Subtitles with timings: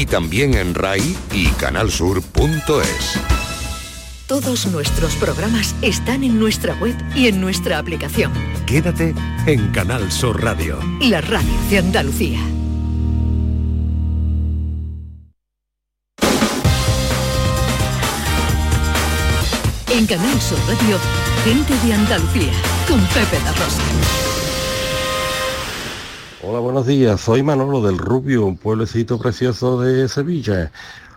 [0.00, 3.20] y también en RAI y canalsur.es.
[4.26, 8.32] Todos nuestros programas están en nuestra web y en nuestra aplicación.
[8.64, 9.14] Quédate
[9.46, 10.78] en Canal Sur Radio.
[11.02, 12.40] La radio de Andalucía.
[19.90, 20.98] En Canal Sur Radio,
[21.44, 22.52] gente de Andalucía,
[22.88, 24.29] con Pepe da Rosa.
[26.42, 27.20] Hola, buenos días.
[27.20, 30.72] Soy Manolo del Rubio, un pueblecito precioso de Sevilla.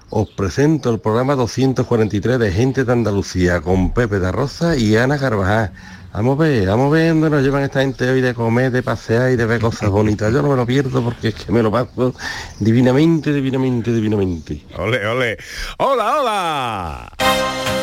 [0.10, 5.18] Os presento el programa 243 de Gente de Andalucía con Pepe da Rosa y Ana
[5.18, 5.72] Carvajal.
[6.12, 9.38] Vamos a ver, vamos dónde nos llevan esta gente hoy de comer, de pasear y
[9.38, 10.34] de ver cosas bonitas.
[10.34, 12.14] Yo no me lo pierdo porque es que me lo paso
[12.60, 14.62] divinamente, divinamente, divinamente.
[14.78, 15.38] Ole, ole.
[15.78, 17.83] Hola, hola.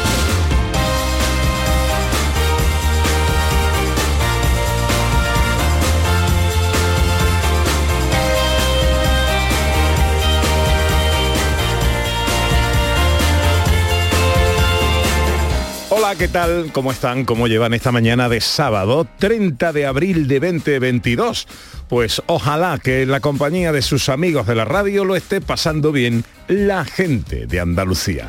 [16.17, 16.71] ¿Qué tal?
[16.73, 17.23] ¿Cómo están?
[17.23, 21.47] ¿Cómo llevan esta mañana de sábado 30 de abril de 2022?
[21.87, 25.91] Pues ojalá que en la compañía de sus amigos de la radio lo esté pasando
[25.91, 28.27] bien la gente de Andalucía.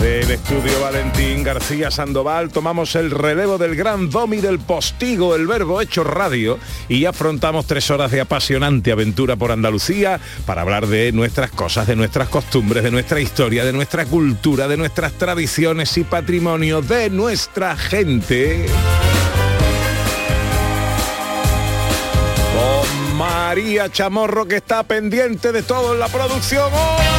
[0.00, 5.46] Desde el estudio Valentín García Sandoval tomamos el relevo del gran domi del postigo, el
[5.46, 11.12] verbo hecho radio, y afrontamos tres horas de apasionante aventura por Andalucía para hablar de
[11.12, 16.04] nuestras cosas, de nuestras costumbres, de nuestra historia, de nuestra cultura, de nuestras tradiciones y
[16.04, 18.68] patrimonio, de nuestra gente.
[22.54, 26.70] Con María Chamorro que está pendiente de todo en la producción.
[26.72, 27.09] ¡Hola,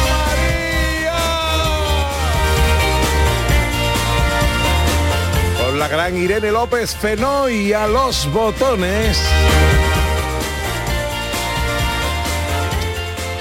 [5.82, 9.18] la gran Irene López Fenoy a los botones.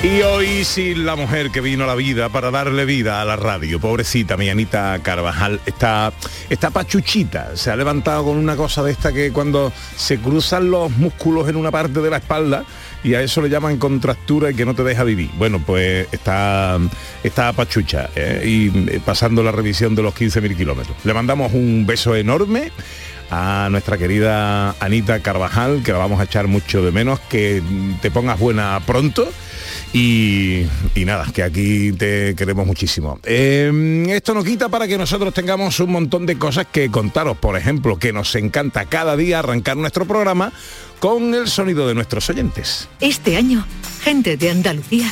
[0.04, 3.36] Y hoy sin la mujer que vino a la vida para darle vida a la
[3.36, 6.12] radio, pobrecita mi Anita Carvajal, está,
[6.50, 10.90] está pachuchita, se ha levantado con una cosa de esta que cuando se cruzan los
[10.98, 12.66] músculos en una parte de la espalda
[13.04, 15.30] y a eso le llaman contractura y que no te deja vivir.
[15.38, 16.80] Bueno, pues está,
[17.24, 18.42] está pachucha ¿eh?
[18.44, 18.70] y
[19.02, 20.98] pasando la revisión de los 15.000 kilómetros.
[21.04, 22.72] Le mandamos un beso enorme
[23.31, 27.64] a nuestra querida Anita Carvajal, que la vamos a echar mucho de menos, que
[28.02, 29.28] te pongas buena pronto.
[29.94, 30.66] Y,
[30.96, 33.20] nada, que aquí te queremos muchísimo.
[33.24, 37.38] Eh, esto no quita para que nosotros tengamos un montón de cosas que contaros.
[37.38, 40.53] Por ejemplo, que nos encanta cada día arrancar nuestro programa
[41.00, 42.88] con el sonido de nuestros oyentes.
[43.02, 43.66] Este año,
[44.02, 45.12] gente de Andalucía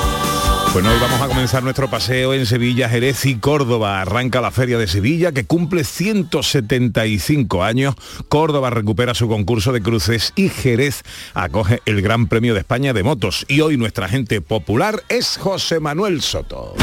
[0.73, 3.99] Bueno, hoy vamos a comenzar nuestro paseo en Sevilla, Jerez y Córdoba.
[3.99, 7.95] Arranca la Feria de Sevilla que cumple 175 años.
[8.29, 13.03] Córdoba recupera su concurso de cruces y Jerez acoge el Gran Premio de España de
[13.03, 13.45] motos.
[13.49, 16.73] Y hoy nuestra gente popular es José Manuel Soto.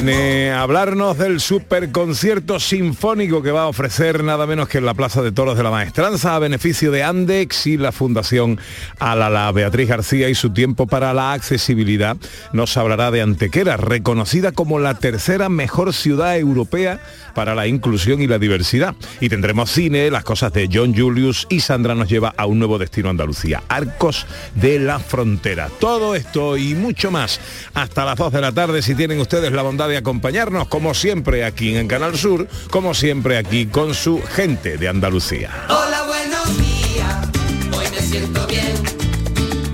[0.00, 4.94] Viene a hablarnos del superconcierto sinfónico que va a ofrecer nada menos que en la
[4.94, 8.60] Plaza de Toros de la Maestranza a beneficio de Andex y la Fundación
[9.00, 9.50] Alala.
[9.50, 12.16] Beatriz García y su tiempo para la accesibilidad
[12.52, 17.00] nos hablará de Antequera, reconocida como la tercera mejor ciudad europea
[17.34, 18.94] para la inclusión y la diversidad.
[19.20, 22.78] Y tendremos cine, las cosas de John Julius y Sandra nos lleva a un nuevo
[22.78, 25.68] destino Andalucía, Arcos de la Frontera.
[25.80, 27.40] Todo esto y mucho más
[27.74, 31.44] hasta las 2 de la tarde si tienen ustedes la bondad de acompañarnos como siempre
[31.44, 35.50] aquí en Canal Sur, como siempre aquí con su gente de Andalucía.
[35.68, 37.28] Hola, buenos días.
[37.76, 38.74] Hoy me siento bien.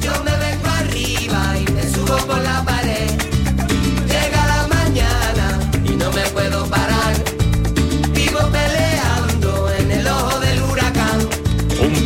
[0.01, 2.84] Yo me vengo arriba y me subo por la pared.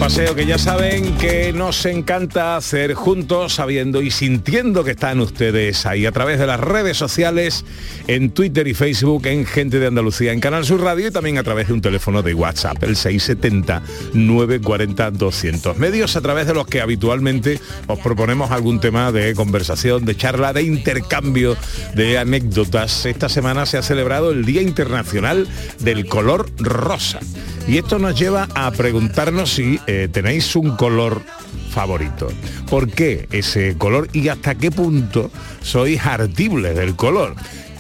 [0.09, 5.85] Paseo que ya saben que nos encanta hacer juntos, sabiendo y sintiendo que están ustedes
[5.85, 7.67] ahí a través de las redes sociales,
[8.07, 11.43] en Twitter y Facebook, en Gente de Andalucía, en Canal Sur Radio y también a
[11.43, 15.75] través de un teléfono de WhatsApp, el 670-940-200.
[15.75, 20.55] Medios a través de los que habitualmente os proponemos algún tema de conversación, de charla,
[20.55, 21.55] de intercambio,
[21.95, 23.05] de anécdotas.
[23.05, 25.47] Esta semana se ha celebrado el Día Internacional
[25.81, 27.21] del Color Rosa.
[27.69, 31.23] Y esto nos lleva a preguntarnos si eh, tenéis un color
[31.71, 32.29] favorito.
[32.71, 35.31] ¿Por qué ese color y hasta qué punto
[35.61, 37.37] sois artibles del color?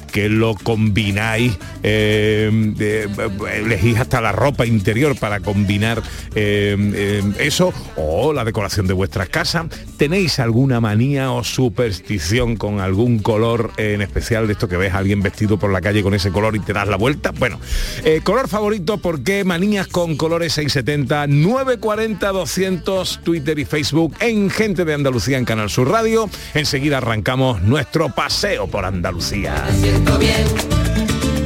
[0.08, 2.50] que lo combináis, eh,
[2.81, 3.08] eh,
[3.55, 6.02] elegís hasta la ropa interior para combinar
[6.35, 9.67] eh, eso, o la decoración de vuestras casas.
[9.99, 14.99] ¿Tenéis alguna manía o superstición con algún color en especial de esto que ves a
[14.99, 17.33] alguien vestido por la calle con ese color y te das la vuelta?
[17.37, 17.59] Bueno,
[18.05, 24.50] eh, color favorito, ¿por qué manías con colores 670, 940, 200, Twitter y Facebook en
[24.50, 26.31] Gente de Andalucía en Canal Sur Radio?
[26.55, 29.67] Enseguida arrancamos nuestro paseo por Andalucía.
[29.81, 30.47] Siento bien.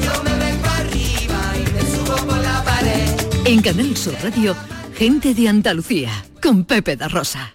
[0.04, 3.08] Yo me vengo arriba y me subo por la pared.
[3.46, 4.54] En Canal Sur Radio,
[4.94, 6.10] gente de Andalucía,
[6.43, 7.54] con Pepe da Rosa.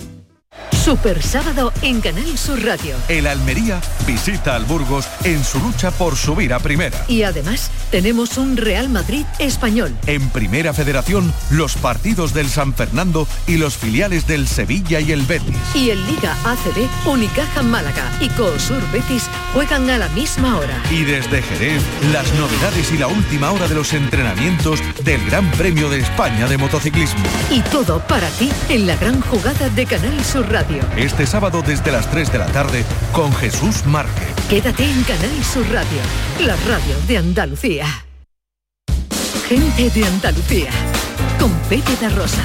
[0.83, 2.95] Super sábado en Canal Sur Radio.
[3.07, 7.05] El Almería visita al Burgos en su lucha por subir a primera.
[7.07, 9.95] Y además tenemos un Real Madrid español.
[10.07, 15.21] En Primera Federación, los partidos del San Fernando y los filiales del Sevilla y el
[15.21, 15.55] Betis.
[15.75, 20.81] Y en Liga ACB, Unicaja Málaga y Coosur Betis juegan a la misma hora.
[20.89, 25.89] Y desde Jerez, las novedades y la última hora de los entrenamientos del Gran Premio
[25.89, 27.23] de España de Motociclismo.
[27.51, 30.83] Y todo para ti en la gran jugada de Canal Sur Radio.
[30.97, 34.27] Este sábado desde las 3 de la tarde con Jesús Márquez.
[34.49, 35.99] Quédate en Canal Sur Radio,
[36.39, 37.85] la radio de Andalucía.
[39.47, 40.69] Gente de Andalucía,
[41.39, 42.43] con Pepe da Rosa.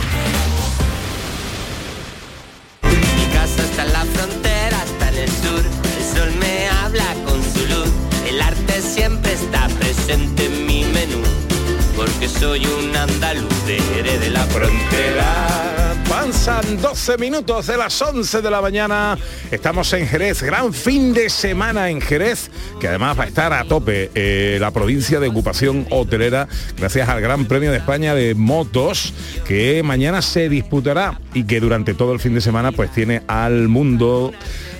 [2.82, 5.62] Mi casa está en la frontera, está en el sur.
[5.98, 7.90] El sol me habla con su luz.
[8.28, 11.22] El arte siempre está presente en mi menú.
[11.94, 15.85] Porque soy un andaluz de Jerez de la frontera.
[16.08, 19.18] Pasan 12 minutos de las 11 de la mañana.
[19.50, 22.48] Estamos en Jerez, gran fin de semana en Jerez,
[22.80, 26.46] que además va a estar a tope eh, la provincia de ocupación hotelera,
[26.78, 29.12] gracias al Gran Premio de España de Motos,
[29.46, 33.66] que mañana se disputará y que durante todo el fin de semana pues tiene al
[33.66, 34.32] mundo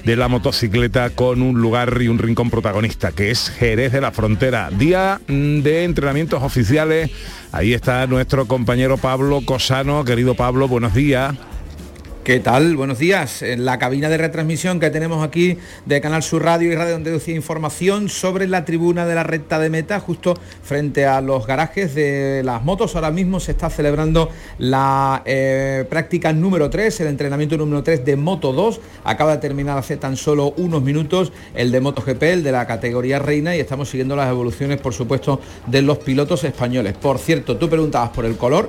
[0.07, 4.13] de la motocicleta con un lugar y un rincón protagonista, que es Jerez de la
[4.13, 4.71] Frontera.
[4.71, 7.11] Día mm, de entrenamientos oficiales.
[7.57, 10.05] Ahí está nuestro compañero Pablo Cosano.
[10.05, 11.35] Querido Pablo, buenos días.
[12.27, 12.75] ¿Qué tal?
[12.75, 13.43] Buenos días.
[13.43, 17.37] En la cabina de retransmisión que tenemos aquí de Canal Sur Radio y Radio Andalucía
[17.37, 22.43] Información sobre la tribuna de la recta de meta, justo frente a los garajes de
[22.45, 22.97] las motos.
[22.97, 28.17] Ahora mismo se está celebrando la eh, práctica número 3, el entrenamiento número 3 de
[28.17, 28.81] Moto 2.
[29.05, 33.21] Acaba de terminar hace tan solo unos minutos el de MotoGP, el de la categoría
[33.21, 36.95] reina, y estamos siguiendo las evoluciones, por supuesto, de los pilotos españoles.
[36.95, 38.69] Por cierto, tú preguntabas por el color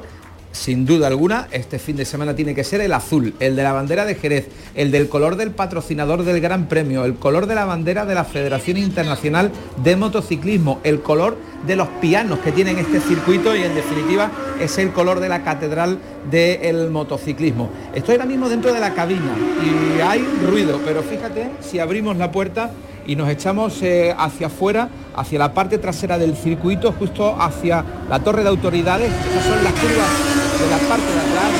[0.51, 3.73] sin duda alguna, este fin de semana tiene que ser el azul, el de la
[3.73, 7.65] bandera de Jerez, el del color del patrocinador del Gran Premio, el color de la
[7.65, 9.51] bandera de la Federación Internacional
[9.83, 14.77] de Motociclismo, el color de los pianos que tienen este circuito y en definitiva es
[14.77, 15.99] el color de la catedral
[16.29, 17.69] del motociclismo.
[17.93, 22.31] Estoy ahora mismo dentro de la cabina y hay ruido, pero fíjate si abrimos la
[22.31, 22.71] puerta
[23.07, 28.19] y nos echamos eh, hacia afuera, hacia la parte trasera del circuito, justo hacia la
[28.19, 29.09] torre de autoridades.
[29.09, 30.11] Esas son las curvas
[30.59, 31.51] de la parte de atrás.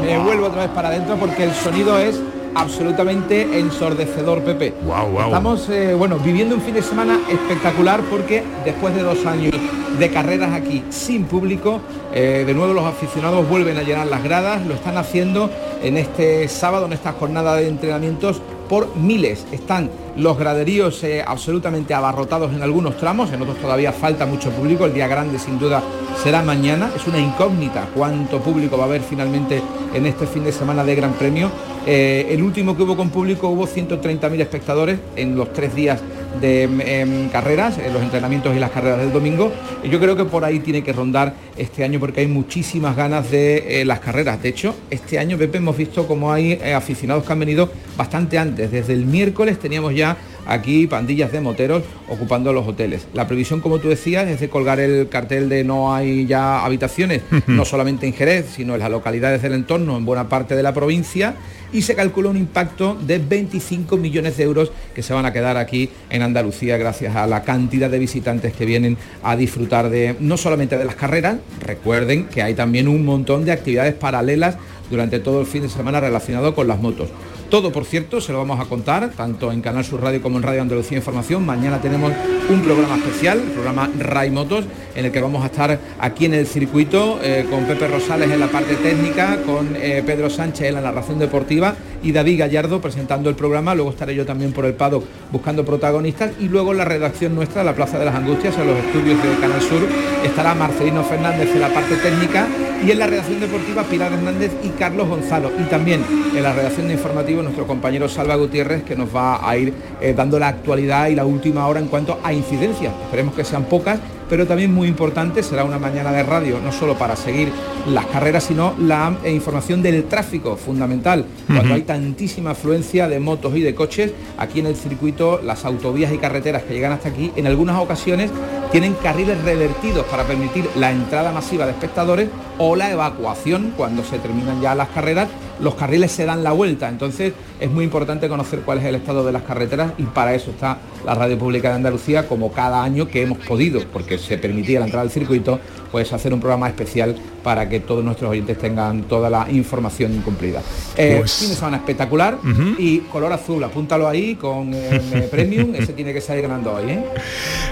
[0.00, 2.20] Me vuelvo otra vez para adentro porque el sonido es
[2.54, 4.74] absolutamente ensordecedor, Pepe.
[4.84, 5.24] Wow, wow.
[5.24, 9.52] Estamos eh, bueno, viviendo un fin de semana espectacular porque después de dos años
[9.98, 11.80] de carreras aquí sin público,
[12.12, 15.50] eh, de nuevo los aficionados vuelven a llenar las gradas, lo están haciendo
[15.82, 19.46] en este sábado, en esta jornada de entrenamientos por miles.
[19.52, 24.84] Están los graderíos eh, absolutamente abarrotados en algunos tramos, en otros todavía falta mucho público,
[24.84, 25.82] el día grande sin duda
[26.22, 30.52] será mañana, es una incógnita cuánto público va a haber finalmente en este fin de
[30.52, 31.50] semana de Gran Premio.
[31.86, 36.00] Eh, el último que hubo con público hubo 130.000 espectadores en los tres días
[36.40, 39.52] de em, carreras, eh, los entrenamientos y las carreras del domingo.
[39.82, 43.30] Y yo creo que por ahí tiene que rondar este año porque hay muchísimas ganas
[43.30, 44.42] de eh, las carreras.
[44.42, 48.38] De hecho, este año, Pepe, hemos visto como hay eh, aficionados que han venido bastante
[48.38, 48.70] antes.
[48.70, 53.06] Desde el miércoles teníamos ya aquí pandillas de moteros ocupando los hoteles.
[53.12, 57.22] La previsión, como tú decías, es de colgar el cartel de no hay ya habitaciones,
[57.46, 60.74] no solamente en Jerez, sino en las localidades del entorno, en buena parte de la
[60.74, 61.34] provincia,
[61.72, 65.56] y se calcula un impacto de 25 millones de euros que se van a quedar
[65.56, 70.36] aquí en Andalucía gracias a la cantidad de visitantes que vienen a disfrutar de no
[70.36, 74.56] solamente de las carreras, recuerden que hay también un montón de actividades paralelas
[74.88, 77.08] durante todo el fin de semana relacionado con las motos.
[77.54, 80.42] Todo, por cierto, se lo vamos a contar, tanto en Canal Sur Radio como en
[80.42, 81.46] Radio Andalucía Información.
[81.46, 82.12] Mañana tenemos
[82.50, 84.64] un programa especial, el programa Ray Motos,
[84.96, 88.40] en el que vamos a estar aquí en el circuito eh, con Pepe Rosales en
[88.40, 93.30] la parte técnica, con eh, Pedro Sánchez en la narración deportiva y David Gallardo presentando
[93.30, 93.72] el programa.
[93.76, 97.76] Luego estaré yo también por el Pado buscando protagonistas y luego la redacción nuestra, la
[97.76, 99.86] Plaza de las Angustias, en los estudios de Canal Sur,
[100.24, 102.46] estará Marcelino Fernández en la parte técnica
[102.84, 105.50] y en la redacción deportiva Pilar Hernández y Carlos Gonzalo.
[105.58, 106.04] Y también
[106.34, 110.14] en la redacción de informativo nuestro compañero Salva Gutiérrez que nos va a ir eh,
[110.14, 112.92] dando la actualidad y la última hora en cuanto a incidencias.
[113.04, 113.98] Esperemos que sean pocas,
[114.34, 117.52] pero también muy importante, será una mañana de radio, no solo para seguir
[117.86, 121.24] las carreras, sino la eh, información del tráfico, fundamental.
[121.46, 126.12] Cuando hay tantísima afluencia de motos y de coches, aquí en el circuito, las autovías
[126.12, 128.32] y carreteras que llegan hasta aquí, en algunas ocasiones
[128.72, 134.18] tienen carriles revertidos para permitir la entrada masiva de espectadores o la evacuación cuando se
[134.18, 135.28] terminan ya las carreras
[135.60, 136.88] los carriles se dan la vuelta.
[136.88, 137.32] Entonces
[137.64, 140.78] es muy importante conocer cuál es el estado de las carreteras y para eso está
[141.04, 144.84] la Radio Pública de Andalucía como cada año que hemos podido, porque se permitía la
[144.86, 145.58] entrada al circuito,
[145.90, 150.60] pues hacer un programa especial para que todos nuestros oyentes tengan toda la información cumplida.
[150.96, 152.38] Eh, Pues- Fin de semana espectacular
[152.78, 156.90] y color azul, apúntalo ahí con eh, Premium, ese tiene que salir ganando hoy.
[156.90, 157.04] ¿eh?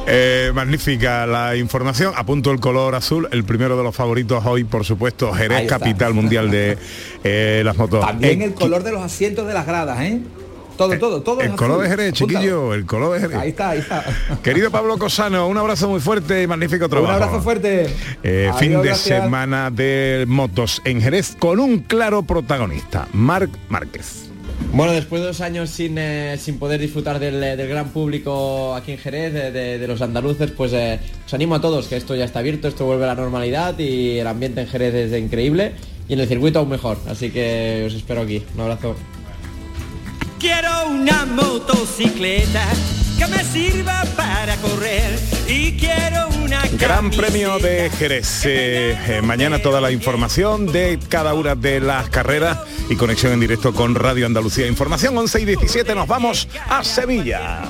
[0.06, 2.12] Eh, magnífica la información.
[2.16, 6.50] Apunto el color azul, el primero de los favoritos hoy, por supuesto, Jerez, capital mundial
[6.50, 6.78] de
[7.64, 8.00] las motos.
[8.04, 10.20] También el color de los asientos de las gradas, ¿eh?
[10.76, 11.40] Todo, todo, todo.
[11.42, 12.38] el color de Jerez, Apúntalo.
[12.40, 13.36] chiquillo, el color de Jerez.
[13.36, 14.04] Ahí está, ahí está.
[14.42, 17.12] Querido Pablo Cosano, un abrazo muy fuerte y magnífico Un trabajo.
[17.12, 17.86] abrazo fuerte.
[18.22, 19.22] Eh, Adiós, fin de gracias.
[19.22, 24.30] semana de motos en Jerez con un claro protagonista, Marc Márquez.
[24.72, 28.74] Bueno, después de dos años sin, eh, sin poder disfrutar del, eh, del gran público
[28.74, 31.96] aquí en Jerez, de, de- de los andaluces, pues eh, os animo a todos que
[31.96, 35.20] esto ya está abierto, esto vuelve a la normalidad y el ambiente en Jerez es
[35.20, 35.72] increíble
[36.08, 36.96] y en el circuito aún mejor.
[37.08, 38.42] Así que os espero aquí.
[38.54, 38.96] Un abrazo.
[40.42, 42.66] Quiero una motocicleta
[43.16, 48.44] que me sirva para correr y quiero una Gran premio de Jerez.
[48.46, 52.58] Eh, eh, mañana toda la información de cada una de las carreras
[52.90, 54.66] y conexión en directo con Radio Andalucía.
[54.66, 55.94] Información 11 y 17.
[55.94, 57.62] Nos vamos a Sevilla.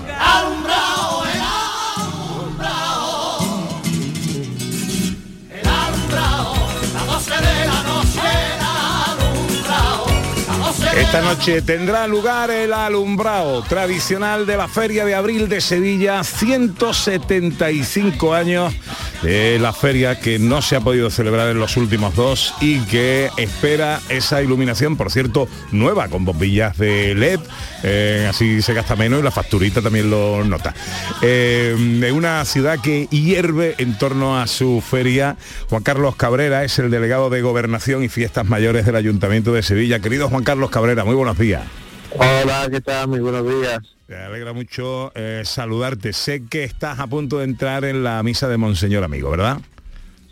[10.96, 18.34] Esta noche tendrá lugar el alumbrado tradicional de la Feria de Abril de Sevilla, 175
[18.34, 18.74] años
[19.22, 23.30] de la feria que no se ha podido celebrar en los últimos dos y que
[23.36, 27.40] espera esa iluminación, por cierto, nueva, con bombillas de LED,
[27.84, 30.74] eh, así se gasta menos y la facturita también lo nota.
[31.22, 35.36] Eh, en una ciudad que hierve en torno a su feria,
[35.70, 40.00] Juan Carlos Cabrera es el delegado de Gobernación y Fiestas Mayores del Ayuntamiento de Sevilla.
[40.00, 41.62] Querido Juan Carlos Cabrera, muy buenos días.
[42.10, 43.06] Hola, ¿qué tal?
[43.06, 43.78] Muy buenos días.
[44.08, 46.12] Me alegra mucho eh, saludarte.
[46.12, 49.58] Sé que estás a punto de entrar en la misa de Monseñor Amigo, ¿verdad?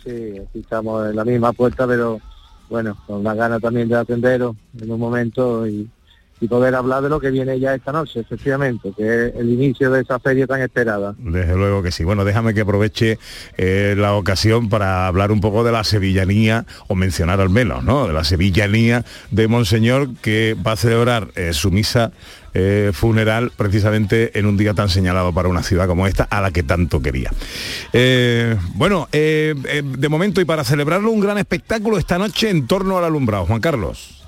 [0.04, 2.20] Sí, aquí estamos en la misma puerta, pero
[2.68, 5.88] bueno, con la gana también de atenderos en un momento y,
[6.40, 9.90] y poder hablar de lo que viene ya esta noche, efectivamente, que es el inicio
[9.90, 11.14] de esa feria tan esperada.
[11.18, 12.02] Desde luego que sí.
[12.02, 13.18] Bueno, déjame que aproveche
[13.58, 18.06] eh, la ocasión para hablar un poco de la sevillanía, o mencionar al menos, ¿no?
[18.06, 22.12] De la sevillanía de Monseñor que va a celebrar eh, su misa
[22.54, 26.50] eh, funeral precisamente en un día tan señalado para una ciudad como esta, a la
[26.50, 27.30] que tanto quería.
[28.74, 33.46] Bueno, de momento y para celebrarlo, un gran espectáculo esta noche en torno al alumbrado.
[33.46, 34.19] Juan Carlos.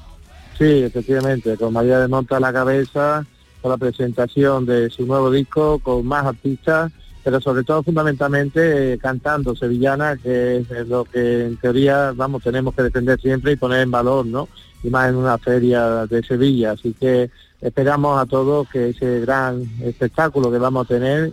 [0.62, 3.26] Sí, efectivamente, con María de Monta a la cabeza,
[3.60, 6.92] con la presentación de su nuevo disco, con más artistas,
[7.24, 12.76] pero sobre todo fundamentalmente eh, cantando sevillana, que es lo que en teoría, vamos, tenemos
[12.76, 14.48] que defender siempre y poner en valor, ¿no?
[14.84, 16.70] Y más en una feria de Sevilla.
[16.70, 17.28] Así que
[17.60, 21.32] esperamos a todos que ese gran espectáculo que vamos a tener,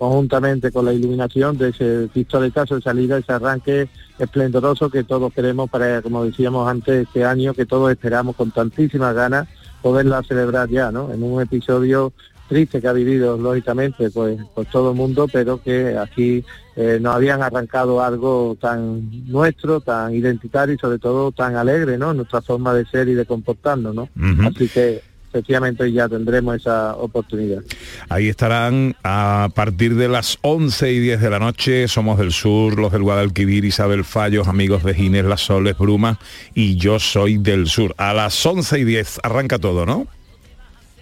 [0.00, 3.86] conjuntamente con la iluminación de ese pistoletazo de salida, ese arranque
[4.18, 9.14] esplendoroso que todos queremos para, como decíamos antes, este año, que todos esperamos con tantísimas
[9.14, 9.46] ganas
[9.82, 11.12] poderla celebrar ya, ¿no?
[11.12, 12.14] En un episodio
[12.48, 17.14] triste que ha vivido lógicamente pues, pues todo el mundo, pero que aquí eh, nos
[17.14, 22.14] habían arrancado algo tan nuestro, tan identitario y sobre todo tan alegre, ¿no?
[22.14, 24.08] Nuestra forma de ser y de comportarnos, ¿no?
[24.46, 27.62] Así que efectivamente ya tendremos esa oportunidad.
[28.08, 31.86] Ahí estarán a partir de las 11 y 10 de la noche.
[31.86, 36.18] Somos del Sur, los del Guadalquivir, Isabel Fallos, amigos de Ginés, Las Soles, Bruma
[36.52, 37.94] y yo soy del Sur.
[37.96, 40.08] A las 11 y 10 arranca todo, ¿no?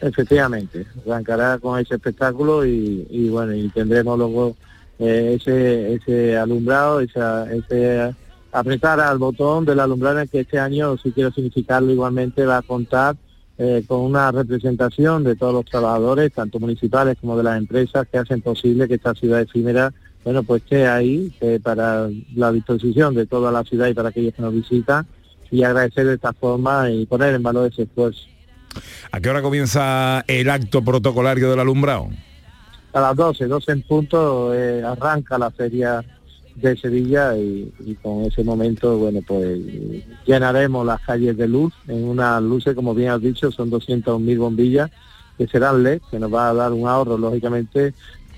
[0.00, 4.54] Efectivamente, arrancará con ese espectáculo y, y bueno, y tendremos luego
[4.98, 8.14] eh, ese, ese alumbrado, esa, ese
[8.52, 13.16] apretar al botón del alumbrado que este año, si quiero significarlo igualmente, va a contar
[13.58, 18.18] eh, con una representación de todos los trabajadores, tanto municipales como de las empresas, que
[18.18, 19.92] hacen posible que esta ciudad efímera,
[20.24, 24.32] bueno, pues esté ahí eh, para la disposición de toda la ciudad y para aquellos
[24.34, 25.06] que nos visitan
[25.50, 28.22] y agradecer de esta forma y poner en valor ese esfuerzo.
[29.10, 32.10] ¿A qué hora comienza el acto protocolario del alumbrado?
[32.92, 36.04] A las 12, 12 en punto, eh, arranca la feria
[36.60, 39.58] de Sevilla y, con ese momento, bueno, pues
[40.26, 44.90] llenaremos las calles de luz en unas luces, como bien has dicho, son 200.000 bombillas
[45.36, 47.94] que serán LED, que nos va a dar un ahorro, lógicamente,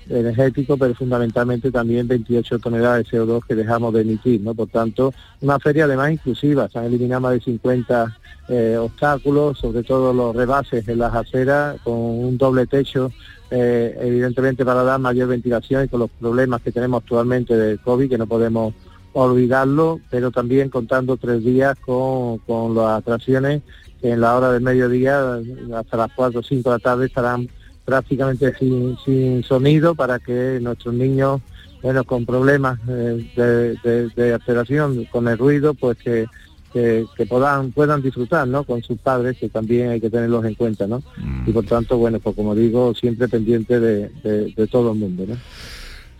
[0.09, 4.53] energético, pero fundamentalmente también 28 toneladas de CO2 que dejamos de emitir, ¿no?
[4.53, 8.17] Por tanto, una feria además inclusiva, se han eliminado más de 50
[8.49, 13.11] eh, obstáculos, sobre todo los rebases en las aceras, con un doble techo,
[13.51, 18.09] eh, evidentemente para dar mayor ventilación y con los problemas que tenemos actualmente del COVID,
[18.09, 18.73] que no podemos
[19.13, 23.61] olvidarlo, pero también contando tres días con, con las atracciones
[24.01, 25.39] que en la hora del mediodía,
[25.75, 27.49] hasta las 4 o 5 de la tarde, estarán
[27.85, 31.41] prácticamente sin, sin sonido para que nuestros niños,
[31.83, 36.25] bueno, con problemas eh, de, de, de alteración con el ruido, pues que,
[36.73, 38.63] que, que puedan, puedan disfrutar, ¿no?
[38.63, 41.03] Con sus padres, que también hay que tenerlos en cuenta, ¿no?
[41.45, 45.25] Y por tanto, bueno, pues como digo, siempre pendiente de, de- de todo el mundo,
[45.27, 45.35] ¿no?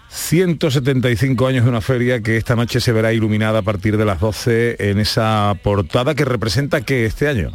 [0.10, 4.20] 175 años de una feria que esta noche se verá iluminada a partir de las
[4.20, 7.52] 12 en esa portada que representa que este año.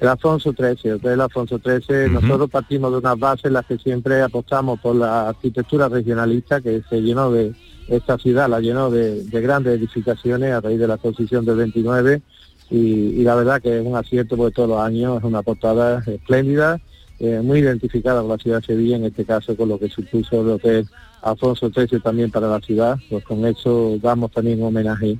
[0.00, 4.20] El Alfonso XIII, Hotel Alfonso XIII, nosotros partimos de unas bases en las que siempre
[4.22, 7.52] apostamos por la arquitectura regionalista que se llenó de
[7.90, 12.22] esta ciudad, la llenó de, de grandes edificaciones a raíz de la exposición del 29
[12.70, 16.80] y, la verdad que es un acierto porque todos los años es una portada espléndida,
[17.18, 20.40] eh, muy identificada con la ciudad de Sevilla, en este caso con lo que supuso
[20.40, 20.88] el Hotel
[21.22, 25.18] Alfonso XIII también para la ciudad, pues con eso damos también homenaje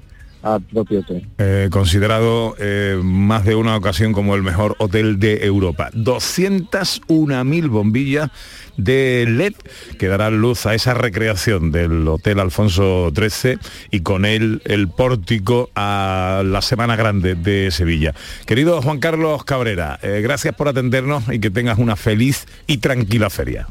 [1.38, 5.90] Eh, considerado eh, más de una ocasión como el mejor hotel de Europa.
[5.92, 8.30] 201.000 bombillas
[8.76, 9.54] de LED
[9.98, 13.58] que darán luz a esa recreación del Hotel Alfonso XIII
[13.90, 18.14] y con él el pórtico a la Semana Grande de Sevilla.
[18.46, 23.28] Querido Juan Carlos Cabrera, eh, gracias por atendernos y que tengas una feliz y tranquila
[23.28, 23.66] feria.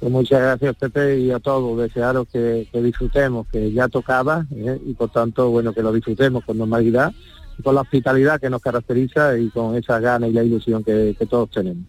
[0.00, 4.80] Pues muchas gracias Pepe y a todos, desearos que, disfrutemos, que ya tocaba ¿eh?
[4.86, 7.12] y por tanto, bueno, que lo disfrutemos con normalidad,
[7.62, 11.50] con la hospitalidad que nos caracteriza y con esa gana y la ilusión que, todos
[11.50, 11.84] tenemos.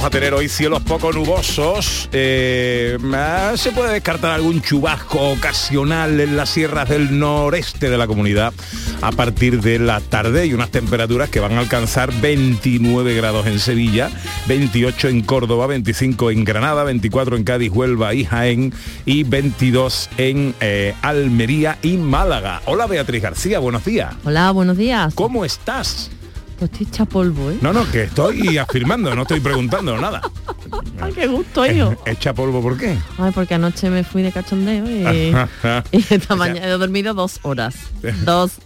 [0.00, 2.08] Vamos a tener hoy cielos poco nubosos.
[2.10, 2.96] Eh,
[3.56, 8.54] se puede descartar algún chubasco ocasional en las sierras del noreste de la comunidad
[9.02, 13.58] a partir de la tarde y unas temperaturas que van a alcanzar 29 grados en
[13.58, 14.10] Sevilla,
[14.48, 18.72] 28 en Córdoba, 25 en Granada, 24 en Cádiz, Huelva y Jaén
[19.04, 22.62] y 22 en eh, Almería y Málaga.
[22.64, 24.14] Hola Beatriz García, buenos días.
[24.24, 25.12] Hola, buenos días.
[25.14, 26.10] ¿Cómo estás?
[26.60, 27.56] Pues estoy hecha polvo, ¿eh?
[27.62, 30.20] No, no, que estoy afirmando, no estoy preguntando nada.
[31.00, 31.94] Ay, qué gusto yo.
[32.04, 32.98] Echa polvo, ¿por qué?
[33.16, 35.34] Ay, porque anoche me fui de cachondeo y,
[35.96, 37.76] y esta mañana he dormido dos horas.
[38.26, 38.58] Dos.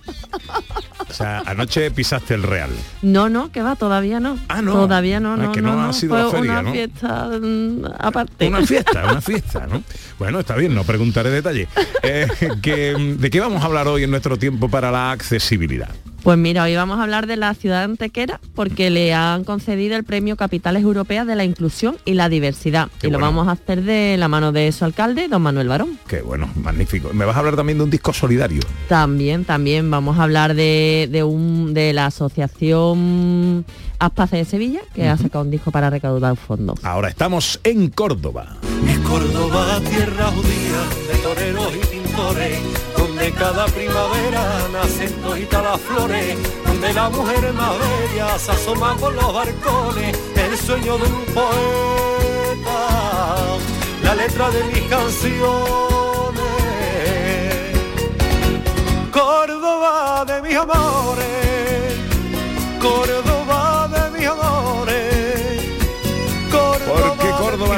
[1.08, 2.70] O sea, anoche pisaste el Real.
[3.02, 4.38] No, no, que va, todavía no.
[4.48, 4.72] Ah, no.
[4.72, 6.72] Todavía no, Ah, no, que no ha no, sido fue la feria, una ¿no?
[6.72, 8.48] fiesta mm, aparte.
[8.48, 9.84] Una fiesta, una fiesta, ¿no?
[10.18, 11.68] Bueno, está bien, no preguntaré detalle.
[12.02, 12.26] Eh,
[12.60, 15.90] que, ¿De qué vamos a hablar hoy en nuestro tiempo para la accesibilidad?
[16.24, 20.04] Pues mira, hoy vamos a hablar de la ciudad antequera porque le han concedido el
[20.04, 22.88] premio Capitales Europeas de la Inclusión y la Diversidad.
[22.98, 25.98] Qué y lo vamos a hacer de la mano de su alcalde, don Manuel Barón.
[26.08, 27.12] Qué bueno, magnífico.
[27.12, 28.62] Me vas a hablar también de un disco solidario.
[28.88, 33.66] También, también vamos a hablar de, de un, de la asociación
[33.98, 36.82] Aspace de Sevilla, que ha sacado un disco para recaudar fondos.
[36.84, 38.56] Ahora estamos en Córdoba.
[38.88, 42.58] Es Córdoba, tierra judía, de toreros y pintores,
[43.24, 49.14] donde cada primavera nacen toditas las flores, donde la mujer más bella se asoma por
[49.14, 52.76] los barcones, el sueño de un poeta,
[54.02, 55.44] la letra de mis canciones.
[59.10, 61.94] Córdoba de mis amores,
[62.78, 63.33] Córdoba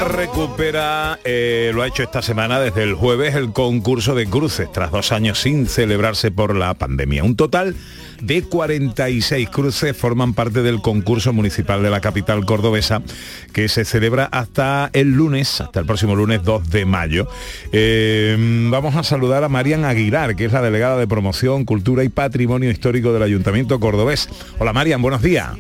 [0.09, 4.91] recupera, eh, lo ha hecho esta semana desde el jueves, el concurso de cruces, tras
[4.91, 7.25] dos años sin celebrarse por la pandemia.
[7.25, 7.75] Un total
[8.21, 13.03] de 46 cruces forman parte del concurso municipal de la capital cordobesa,
[13.53, 17.29] que se celebra hasta el lunes, hasta el próximo lunes 2 de mayo.
[17.73, 18.37] Eh,
[18.71, 22.71] vamos a saludar a Marian Aguilar, que es la delegada de Promoción, Cultura y Patrimonio
[22.71, 24.29] Histórico del Ayuntamiento Cordobés.
[24.59, 25.57] Hola Marian, buenos días.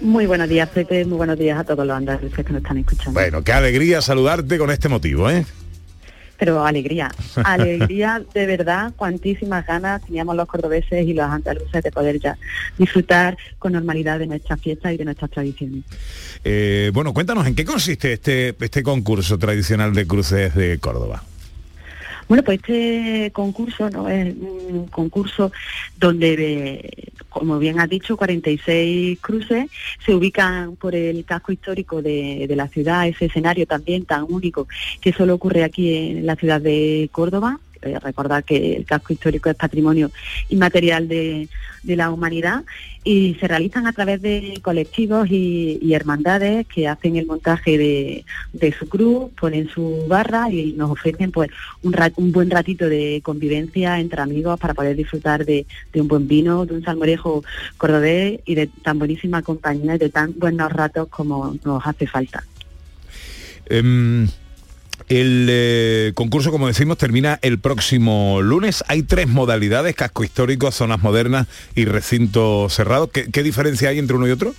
[0.00, 1.04] Muy buenos días, Pepe.
[1.04, 3.18] Muy buenos días a todos los andaluces que nos están escuchando.
[3.20, 5.44] Bueno, qué alegría saludarte con este motivo, ¿eh?
[6.38, 7.10] Pero alegría,
[7.44, 12.38] alegría de verdad, cuantísimas ganas teníamos los cordobeses y los andaluces de poder ya
[12.78, 15.82] disfrutar con normalidad de nuestras fiestas y de nuestras tradiciones.
[16.44, 21.24] Eh, bueno, cuéntanos, ¿en qué consiste este, este concurso tradicional de cruces de Córdoba?
[22.28, 25.50] Bueno, pues este concurso no es un concurso
[25.96, 29.70] donde, eh, como bien has dicho, 46 cruces
[30.04, 34.68] se ubican por el casco histórico de, de la ciudad, ese escenario también tan único
[35.00, 37.60] que solo ocurre aquí en la ciudad de Córdoba.
[37.82, 40.10] Eh, recordar que el casco histórico es patrimonio
[40.48, 41.48] inmaterial de,
[41.84, 42.64] de la humanidad
[43.04, 48.24] y se realizan a través de colectivos y, y hermandades que hacen el montaje de,
[48.52, 51.50] de su cruz, ponen su barra y nos ofrecen pues
[51.82, 56.08] un, ra- un buen ratito de convivencia entre amigos para poder disfrutar de, de un
[56.08, 57.44] buen vino, de un salmorejo
[57.76, 62.42] cordobés y de tan buenísima compañía y de tan buenos ratos como nos hace falta.
[63.66, 64.26] Em,
[65.08, 68.84] el eh, concurso, como decimos, termina el próximo lunes.
[68.88, 73.10] Hay tres modalidades, casco histórico, zonas modernas y recinto cerrado.
[73.10, 74.54] ¿Qué, qué diferencia hay entre uno y otro?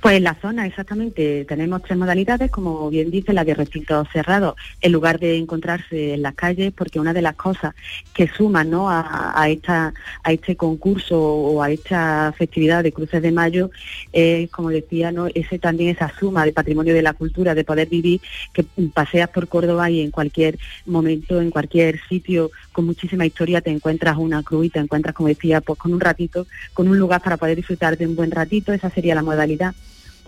[0.00, 4.54] Pues en la zona, exactamente, tenemos tres modalidades, como bien dice, la de recintos cerrados,
[4.80, 7.74] en lugar de encontrarse en las calles, porque una de las cosas
[8.14, 8.90] que suman ¿no?
[8.90, 13.70] a, a esta, a este concurso o a esta festividad de Cruces de Mayo
[14.12, 15.28] es, como decía, ¿no?
[15.34, 18.20] ese también esa suma de patrimonio de la cultura, de poder vivir,
[18.52, 23.70] que paseas por Córdoba y en cualquier momento, en cualquier sitio con muchísima historia te
[23.70, 27.22] encuentras una cruz y te encuentras, como decía, pues con un ratito, con un lugar
[27.22, 29.74] para poder disfrutar de un buen ratito, esa sería la modalidad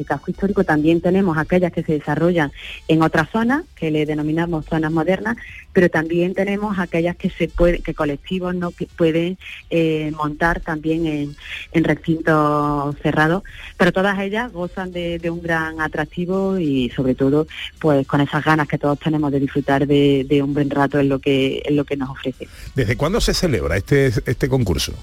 [0.04, 2.52] casco histórico también tenemos aquellas que se desarrollan
[2.88, 5.36] en otras zonas, que le denominamos zonas modernas,
[5.72, 9.38] pero también tenemos aquellas que se puede, que colectivos no que pueden
[9.70, 11.36] eh, montar también en,
[11.72, 13.42] en recintos cerrados,
[13.76, 17.46] pero todas ellas gozan de, de un gran atractivo y sobre todo
[17.78, 21.08] pues con esas ganas que todos tenemos de disfrutar de, de un buen rato en
[21.08, 22.48] lo que en lo que nos ofrece.
[22.74, 24.94] ¿Desde cuándo se celebra este, este concurso?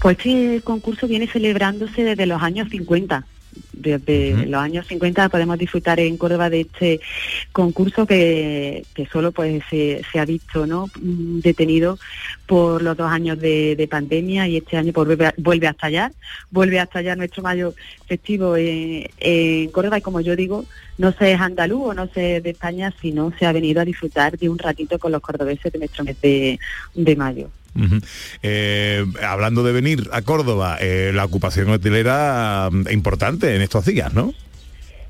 [0.00, 3.24] Pues este concurso viene celebrándose desde los años 50.
[3.72, 7.00] Desde los años 50 podemos disfrutar en Córdoba de este
[7.52, 11.98] concurso que, que solo pues se, se ha visto no Mm, detenido
[12.46, 15.70] por los dos años de, de pandemia y este año pues, vuelve, a, vuelve a
[15.70, 16.12] estallar,
[16.50, 17.74] vuelve a estallar nuestro mayo
[18.06, 20.64] festivo en, en Córdoba y como yo digo,
[20.98, 23.84] no se es andaluz o no se es de España, sino se ha venido a
[23.84, 26.58] disfrutar de un ratito con los cordobeses de nuestro mes de,
[26.94, 27.50] de mayo.
[28.42, 34.12] Eh, hablando de venir a Córdoba, eh, la ocupación hotelera mm, importante en estos días,
[34.12, 34.34] ¿no?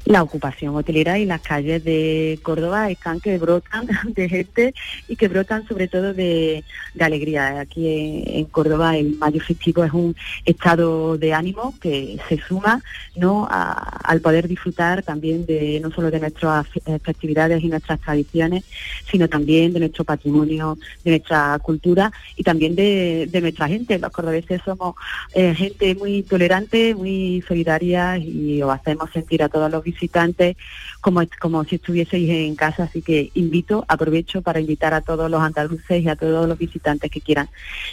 [0.07, 4.75] La ocupación hotelera y las calles de Córdoba están que brotan de gente
[5.09, 6.65] y que brotan sobre todo de,
[6.99, 7.61] alegría.
[7.61, 12.83] Aquí en, Córdoba el mayo festivo es un estado de ánimo que se suma
[13.17, 13.47] ¿no?
[13.51, 18.65] Al poder disfrutar también de no solo de nuestras eh, festividades y nuestras tradiciones,
[19.11, 23.99] sino también de nuestro patrimonio, de nuestra cultura y también de, de nuestra gente.
[23.99, 24.95] Los cordobeses somos
[25.35, 30.57] eh, gente muy tolerante, muy solidaria y os hacemos sentir a todos los visitantes
[31.01, 35.41] como, como si estuvieseis en casa, así que invito, aprovecho para invitar a todos los
[35.41, 37.49] andaluces y a todos los visitantes que quieran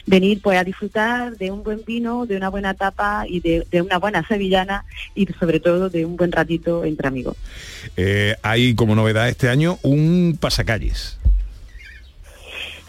[0.05, 3.97] venir pues a disfrutar de un buen vino, de una buena tapa y de, una
[3.97, 7.36] buena sevillana y sobre todo de un buen ratito entre amigos.
[7.95, 11.17] Eh, hay como novedad este año un pasacalles.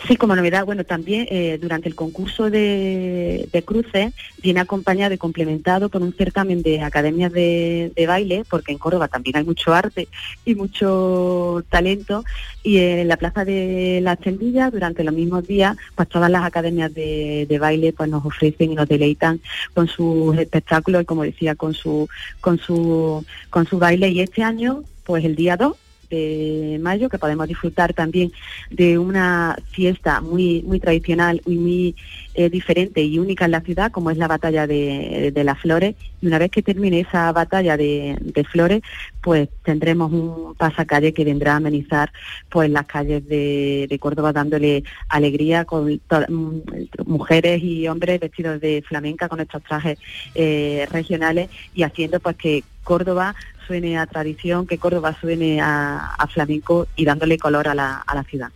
[0.08, 5.18] Sí, como novedad, bueno, también eh, durante el concurso de, de cruces viene acompañado y
[5.18, 9.74] complementado por un certamen de academias de, de baile, porque en Córdoba también hay mucho
[9.74, 10.08] arte
[10.46, 12.24] y mucho talento,
[12.62, 16.94] y en la Plaza de las Tendillas, durante los mismos días, pues todas las academias
[16.94, 19.42] de, de baile pues nos ofrecen y nos deleitan
[19.74, 22.08] con sus espectáculos y como decía, con su,
[22.40, 24.08] con su, con su baile.
[24.08, 25.76] Y este año, pues el día 2
[26.10, 28.32] de mayo, que podemos disfrutar también
[28.70, 31.96] de una fiesta muy, muy tradicional y muy
[32.34, 35.96] eh, diferente y única en la ciudad, como es la batalla de, de las flores.
[36.20, 38.82] Y una vez que termine esa batalla de, flores,
[39.20, 42.12] pues tendremos un pasacalle que vendrá a amenizar
[42.48, 46.60] pues las calles de, de Córdoba dándole alegría con mm,
[47.06, 49.98] mujeres y hombres vestidos de flamenca con estos trajes
[50.34, 53.34] eh, regionales y haciendo pues que Córdoba
[53.68, 58.14] suene a tradición, que Córdoba suene a, a flamenco y dándole color a la, a
[58.16, 58.48] la ciudad.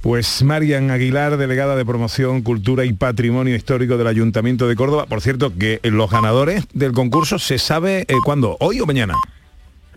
[0.00, 5.06] Pues Marian Aguilar, delegada de Promoción, Cultura y Patrimonio Histórico del Ayuntamiento de Córdoba.
[5.06, 9.14] Por cierto, que los ganadores del concurso se sabe eh, cuándo, hoy o mañana.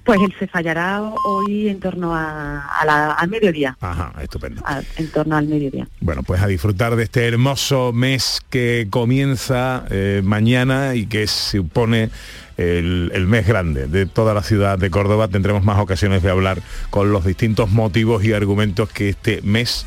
[0.03, 4.61] Pues él se fallará hoy en torno a, a la- al mediodía, Ajá, estupendo.
[4.63, 5.87] a- en torno al mediodía.
[6.01, 12.11] Bueno, pues a disfrutar de este hermoso mes que comienza eh, mañana y que supone
[12.57, 15.27] el, el mes grande de toda la ciudad de Córdoba.
[15.27, 19.85] Tendremos más ocasiones de hablar con los distintos motivos y argumentos que este mes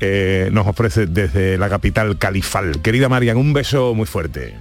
[0.00, 2.82] eh, nos ofrece desde la capital califal.
[2.82, 4.54] Querida Marian, un beso muy fuerte.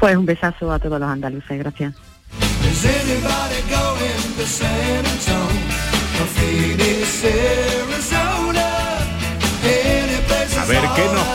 [0.00, 1.94] Pues un besazo a todos los andaluces, gracias.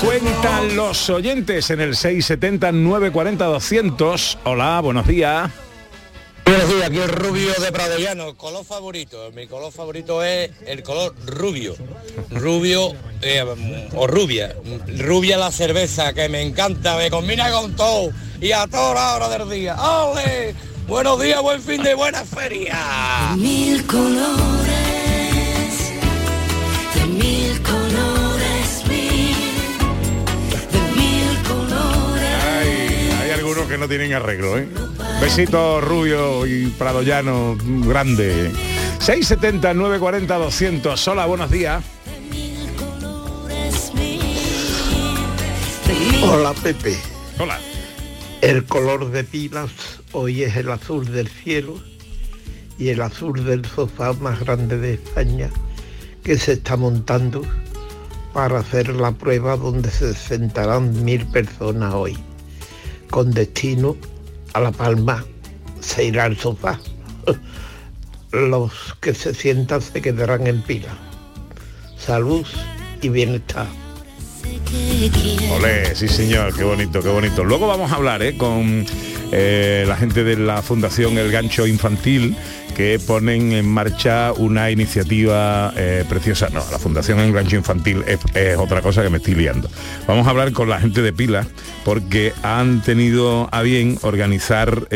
[0.02, 4.38] Cuentan los oyentes en el 670-940-200.
[4.46, 5.52] Hola, buenos días.
[6.46, 8.36] Buenos días, aquí el rubio de Prado Llano.
[8.36, 9.32] Color favorito.
[9.36, 11.76] Mi color favorito es el color rubio.
[12.32, 13.46] Rubio eh,
[13.96, 14.54] o rubia.
[14.98, 18.10] Rubia la cerveza, que me encanta, me combina con todo
[18.42, 19.76] y a toda hora del día.
[19.76, 20.54] ¡Ole!
[20.88, 23.36] Buenos días, buen fin de buena feria.
[23.38, 24.74] Mil colores,
[26.96, 27.81] de mil colores,
[33.52, 34.70] algunos que no tienen arreglo, ¿eh?
[35.20, 38.50] Besito rubio y pradollano grande.
[39.00, 41.08] 670-940-200.
[41.10, 41.84] Hola, buenos días.
[46.24, 46.96] Hola Pepe.
[47.40, 47.60] Hola.
[48.40, 49.70] El color de pilas
[50.14, 51.78] hoy es el azul del cielo
[52.78, 55.50] y el azul del sofá más grande de España
[56.24, 57.42] que se está montando
[58.32, 62.18] para hacer la prueba donde se sentarán mil personas hoy.
[63.12, 63.98] Con destino
[64.54, 65.24] a La Palma
[65.82, 66.80] se irá al sofá.
[68.32, 68.72] Los
[69.02, 70.98] que se sientan se quedarán en pila.
[71.98, 72.46] Salud
[73.02, 73.68] y bienestar.
[75.52, 77.44] Olé, sí señor, qué bonito, qué bonito.
[77.44, 78.38] Luego vamos a hablar ¿eh?
[78.38, 78.86] con
[79.32, 82.36] eh, la gente de la Fundación El Gancho Infantil
[82.76, 86.50] que ponen en marcha una iniciativa eh, preciosa.
[86.50, 89.70] No, la Fundación El Gancho Infantil es, es otra cosa que me estoy liando.
[90.08, 91.48] Vamos a hablar con la gente de Pilas
[91.84, 94.88] porque han tenido a bien organizar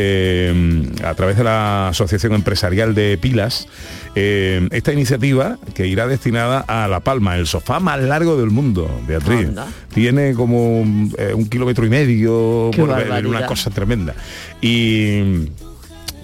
[1.04, 3.68] a través de la Asociación Empresarial de Pilas
[4.16, 8.90] eh, esta iniciativa que irá destinada a La Palma, el sofá más largo del mundo,
[9.06, 9.48] Beatriz.
[9.48, 9.68] Anda.
[9.92, 10.84] Tiene como
[11.18, 14.14] eh, un kilómetro y medio, una cosa tremenda.
[14.60, 15.50] Y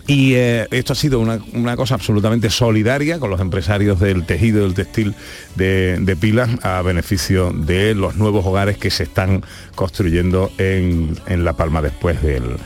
[0.07, 4.63] y eh, esto ha sido una, una cosa absolutamente solidaria con los empresarios del tejido
[4.63, 5.15] del textil
[5.55, 11.45] de, de pilas a beneficio de los nuevos hogares que se están construyendo en, en
[11.45, 12.57] La Palma después del,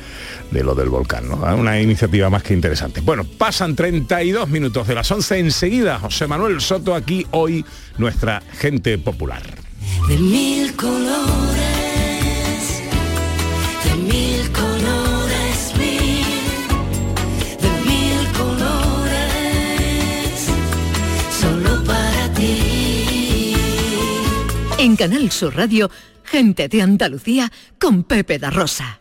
[0.50, 1.28] de lo del volcán.
[1.28, 1.36] ¿no?
[1.56, 3.00] Una iniciativa más que interesante.
[3.00, 5.98] Bueno, pasan 32 minutos de las 11 enseguida.
[5.98, 7.64] José Manuel Soto aquí hoy,
[7.98, 9.42] nuestra gente popular.
[10.08, 11.56] de mil colores,
[13.84, 16.24] de mil colores, mil,
[17.60, 19.26] de mil colores,
[21.40, 23.54] solo para ti.
[24.78, 25.90] En Canal Sur Radio,
[26.24, 29.00] gente de Andalucía con Pepe da Rosa.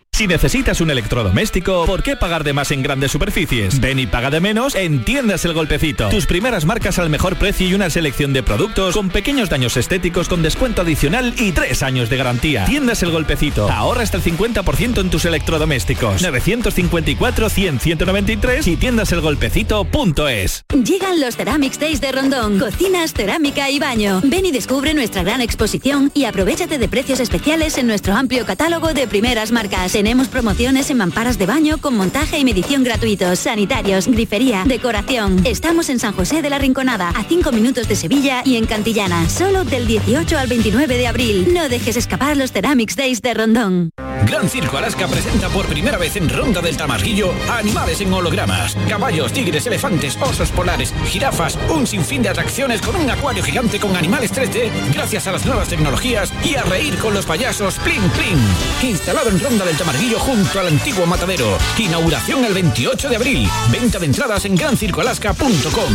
[0.13, 3.79] Si necesitas un electrodoméstico, ¿por qué pagar de más en grandes superficies?
[3.79, 6.09] Ven y paga de menos en Tiendas El Golpecito.
[6.09, 10.27] Tus primeras marcas al mejor precio y una selección de productos con pequeños daños estéticos
[10.27, 12.65] con descuento adicional y tres años de garantía.
[12.65, 13.71] Tiendas El Golpecito.
[13.71, 16.21] Ahorra hasta el 50% en tus electrodomésticos.
[16.21, 20.65] 954-100-193 y tiendaselgolpecito.es.
[20.83, 22.59] Llegan los Ceramics Days de Rondón.
[22.59, 24.19] Cocinas, cerámica y baño.
[24.25, 28.93] Ven y descubre nuestra gran exposición y aprovechate de precios especiales en nuestro amplio catálogo
[28.93, 29.95] de primeras marcas.
[30.01, 35.45] Tenemos promociones en mamparas de baño con montaje y medición gratuitos, sanitarios, grifería, decoración.
[35.45, 39.29] Estamos en San José de la Rinconada, a 5 minutos de Sevilla y en Cantillana.
[39.29, 41.53] Solo del 18 al 29 de abril.
[41.53, 43.91] No dejes escapar los Ceramics Days de Rondón.
[44.25, 48.75] Gran Circo Alaska presenta por primera vez en Ronda del Tamarguillo animales en hologramas.
[48.87, 53.95] Caballos, tigres, elefantes, osos polares, jirafas, un sinfín de atracciones con un acuario gigante con
[53.95, 58.89] animales 3D gracias a las nuevas tecnologías y a reír con los payasos Plin Plin.
[58.89, 61.57] Instalado en Ronda del Tamarguillo junto al antiguo matadero.
[61.77, 63.49] Inauguración el 28 de abril.
[63.73, 65.93] Venta de entradas en grancircoalaska.com.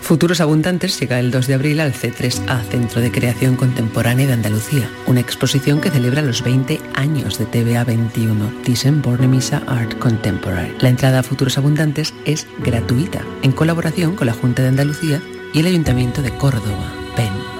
[0.00, 4.90] Futuros Abundantes llega el 2 de abril al C3A, Centro de Creación Contemporánea de Andalucía,
[5.06, 10.74] una exposición que celebra los 20 años de TVA 21, Thyssen Bornemisza Art Contemporary.
[10.80, 15.22] La entrada a Futuros Abundantes es gratuita, en colaboración con la Junta de Andalucía
[15.54, 16.92] y el Ayuntamiento de Córdoba.
[17.16, 17.59] Ven.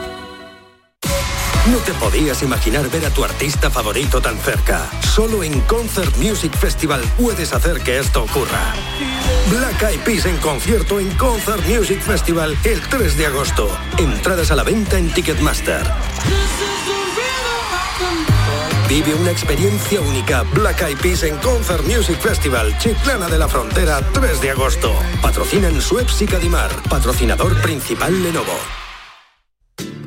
[1.70, 4.90] No te podías imaginar ver a tu artista favorito tan cerca.
[5.14, 8.74] Solo en Concert Music Festival puedes hacer que esto ocurra.
[9.48, 13.68] Black Eyed Peas en concierto en Concert Music Festival el 3 de agosto.
[13.98, 15.86] Entradas a la venta en Ticketmaster.
[18.88, 20.42] Vive una experiencia única.
[20.52, 24.92] Black Eyed Peas en Concert Music Festival, Chiclana de la Frontera, 3 de agosto.
[25.22, 26.70] Patrocinan Suez y Cadimar.
[26.88, 28.79] Patrocinador principal Lenovo.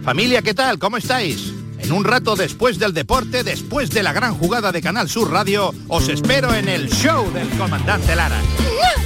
[0.04, 0.80] Familia, ¿qué tal?
[0.80, 1.54] ¿Cómo estáis?
[1.80, 5.74] En un rato después del deporte, después de la gran jugada de Canal Sur Radio,
[5.88, 8.38] os espero en el show del comandante Lara.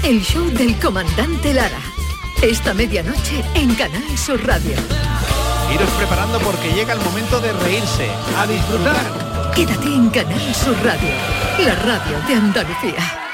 [0.04, 1.80] El show del comandante Lara.
[2.42, 4.76] Esta medianoche en Canal Sur Radio.
[5.74, 9.52] Iros preparando porque llega el momento de reírse, a disfrutar.
[9.56, 11.10] Quédate en Canal Sur Radio,
[11.64, 13.28] la radio de Andalucía.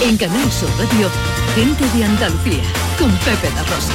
[0.00, 1.08] En Canal Sur Radio,
[1.58, 2.62] gente de Andalucía,
[2.96, 3.92] con Pepe La Rosa.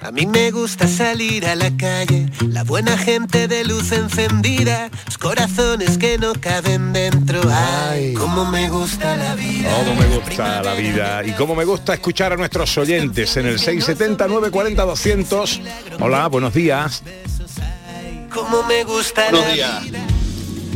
[0.00, 5.18] A mí me gusta salir a la calle, la buena gente de luz encendida, los
[5.18, 7.40] corazones que no caben dentro.
[7.50, 9.74] Ay, cómo me gusta la vida.
[9.76, 13.58] Cómo me gusta la vida y cómo me gusta escuchar a nuestros oyentes en el
[13.58, 15.60] 670 940 200.
[15.98, 17.02] Hola, buenos días.
[18.32, 19.82] Cómo me gusta Buenos la días.
[19.84, 20.06] vida.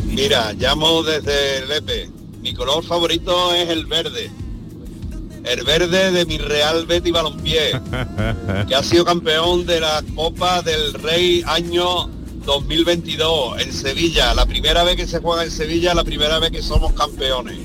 [0.05, 2.09] Mira, llamo desde Lepe.
[2.41, 4.31] Mi color favorito es el verde.
[5.43, 7.79] El verde de mi Real Betty Balompié,
[8.67, 12.07] que ha sido campeón de la Copa del Rey año
[12.45, 14.33] 2022 en Sevilla.
[14.33, 17.57] La primera vez que se juega en Sevilla, la primera vez que somos campeones.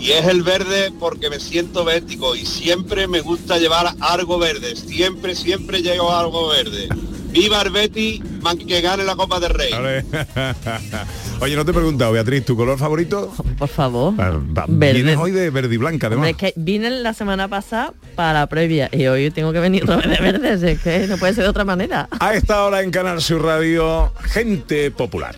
[0.00, 4.76] Y es el verde porque me siento bético y siempre me gusta llevar algo verde.
[4.76, 6.88] Siempre, siempre llevo algo verde.
[7.36, 9.70] Viva el man- que gane la Copa del Rey.
[11.40, 13.30] Oye, no te he preguntado, Beatriz, ¿tu color favorito?
[13.58, 14.14] Por favor.
[14.18, 14.94] Ah, Verde.
[15.02, 16.30] Vienes hoy de verde y blanca, además.
[16.30, 19.96] Es que vine la semana pasada para la previa y hoy tengo que venir otra
[19.98, 22.08] vez de verde, así es que no puede ser de otra manera.
[22.20, 25.36] A esta hora en Canal Sur Radio, gente popular.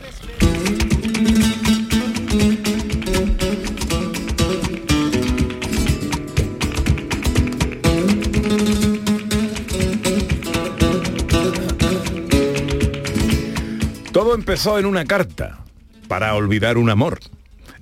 [14.38, 15.58] Empezó en una carta
[16.06, 17.18] para olvidar un amor.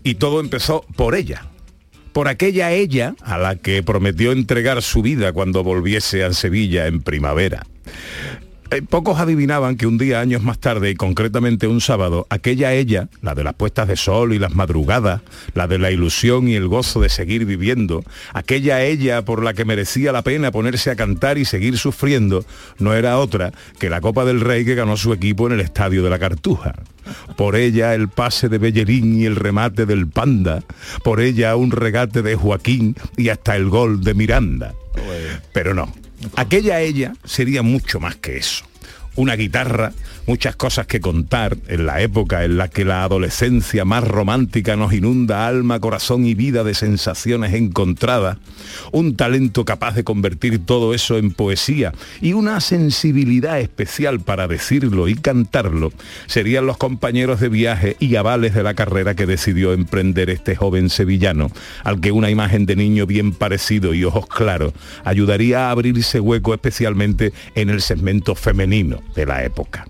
[0.03, 1.45] Y todo empezó por ella.
[2.13, 7.03] Por aquella ella a la que prometió entregar su vida cuando volviese a Sevilla en
[7.03, 7.67] primavera.
[8.71, 13.09] Eh, pocos adivinaban que un día, años más tarde, y concretamente un sábado, aquella ella,
[13.23, 15.23] la de las puestas de sol y las madrugadas,
[15.55, 18.03] la de la ilusión y el gozo de seguir viviendo,
[18.33, 22.45] aquella ella por la que merecía la pena ponerse a cantar y seguir sufriendo,
[22.79, 26.03] no era otra que la Copa del Rey que ganó su equipo en el Estadio
[26.03, 26.75] de la Cartuja.
[27.37, 30.65] Por ella el pase de Bellerín y el remate del Panda,
[31.05, 34.75] por ella un regate de Joaquín y hasta el gol de Miranda.
[35.53, 35.93] Pero no,
[36.37, 38.65] aquella ella sería mucho más que eso.
[39.15, 39.93] Una guitarra,
[40.27, 44.93] muchas cosas que contar en la época en la que la adolescencia más romántica nos
[44.93, 48.39] inunda alma, corazón y vida de sensaciones encontradas,
[48.93, 55.09] un talento capaz de convertir todo eso en poesía y una sensibilidad especial para decirlo
[55.09, 55.93] y cantarlo,
[56.27, 60.91] serían los compañeros de viaje y avales de la carrera que decidió emprender este joven
[60.91, 61.51] sevillano,
[61.85, 64.73] al que una imagen de niño bien parecido y ojos claros
[65.05, 69.87] ayudaría a abrirse hueco especialmente en el segmento femenino de la época.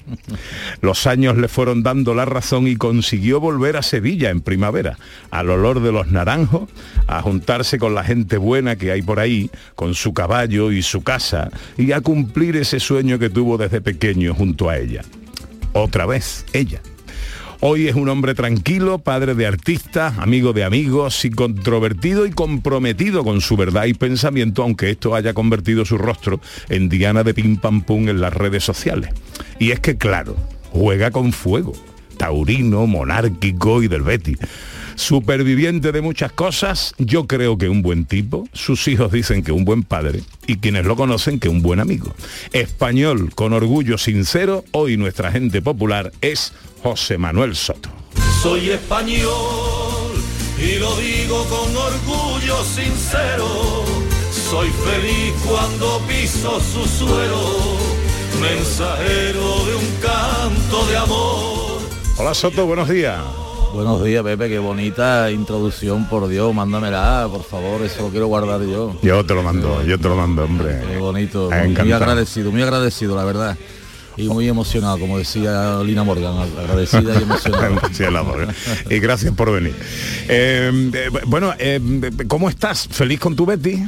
[0.80, 4.98] Los años le fueron dando la razón y consiguió volver a Sevilla en primavera,
[5.30, 6.68] al olor de los naranjos,
[7.06, 11.02] a juntarse con la gente buena que hay por ahí, con su caballo y su
[11.02, 15.02] casa, y a cumplir ese sueño que tuvo desde pequeño junto a ella.
[15.72, 16.80] Otra vez, ella.
[17.60, 23.24] Hoy es un hombre tranquilo, padre de artistas, amigo de amigos y controvertido y comprometido
[23.24, 26.38] con su verdad y pensamiento, aunque esto haya convertido su rostro
[26.68, 29.10] en diana de pim pam pum en las redes sociales.
[29.58, 30.36] Y es que claro,
[30.70, 31.72] juega con fuego,
[32.18, 34.36] taurino, monárquico y del Betis.
[34.96, 39.66] Superviviente de muchas cosas, yo creo que un buen tipo, sus hijos dicen que un
[39.66, 42.14] buen padre y quienes lo conocen que un buen amigo.
[42.52, 47.90] Español con orgullo sincero, hoy nuestra gente popular es José Manuel Soto.
[48.42, 50.14] Soy español
[50.58, 53.84] y lo digo con orgullo sincero.
[54.50, 57.52] Soy feliz cuando piso su suelo,
[58.40, 61.80] mensajero de un canto de amor.
[62.16, 63.20] Hola Soto, buenos días.
[63.72, 68.62] Buenos días, Pepe, qué bonita introducción, por Dios, mándamela, por favor, eso lo quiero guardar
[68.62, 68.96] yo.
[69.02, 70.80] Yo te lo mando, yo te lo mando, hombre.
[70.88, 73.56] Qué bonito, muy, agradecido, muy agradecido, la verdad.
[74.16, 78.54] Y muy emocionado, como decía Lina Morgan, agradecida y emocionada.
[78.90, 79.74] Y gracias por venir.
[80.28, 81.80] Eh, eh, bueno, eh,
[82.26, 82.88] ¿cómo estás?
[82.90, 83.84] ¿Feliz con tu Betty?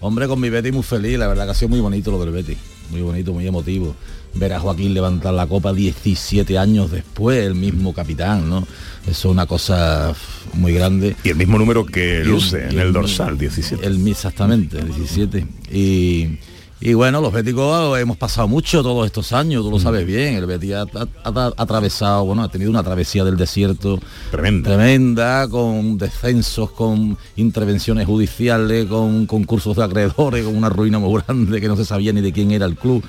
[0.00, 2.30] Hombre, con mi Betty muy feliz, la verdad que ha sido muy bonito lo del
[2.30, 2.56] Betty.
[2.90, 3.94] Muy bonito, muy emotivo.
[4.34, 8.66] Ver a Joaquín levantar la copa 17 años después, el mismo capitán, ¿no?
[9.02, 10.14] Eso es una cosa
[10.54, 11.16] muy grande.
[11.24, 13.86] Y el mismo número que luce en el dorsal, 17.
[13.86, 15.46] El, exactamente, 17.
[15.72, 16.38] Y,
[16.80, 20.34] y bueno, los béticos hemos pasado mucho todos estos años, tú lo sabes bien.
[20.36, 23.98] El Betis ha, ha- ha atravesado, bueno, ha tenido una travesía del desierto
[24.30, 31.20] tremenda, tremenda con descensos, con intervenciones judiciales, con concursos de acreedores, con una ruina muy
[31.26, 33.02] grande que no se sabía ni de quién era el club.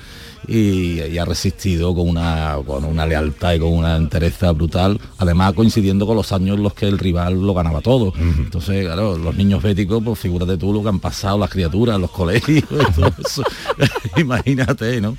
[0.48, 5.52] Y, y ha resistido con una, con una lealtad y con una entereza brutal, además
[5.52, 8.12] coincidiendo con los años en los que el rival lo ganaba todo.
[8.18, 12.10] Entonces, claro, los niños béticos, pues figúrate tú lo que han pasado las criaturas, los
[12.10, 12.64] colegios,
[12.94, 13.42] todo eso.
[14.16, 15.16] imagínate, ¿no?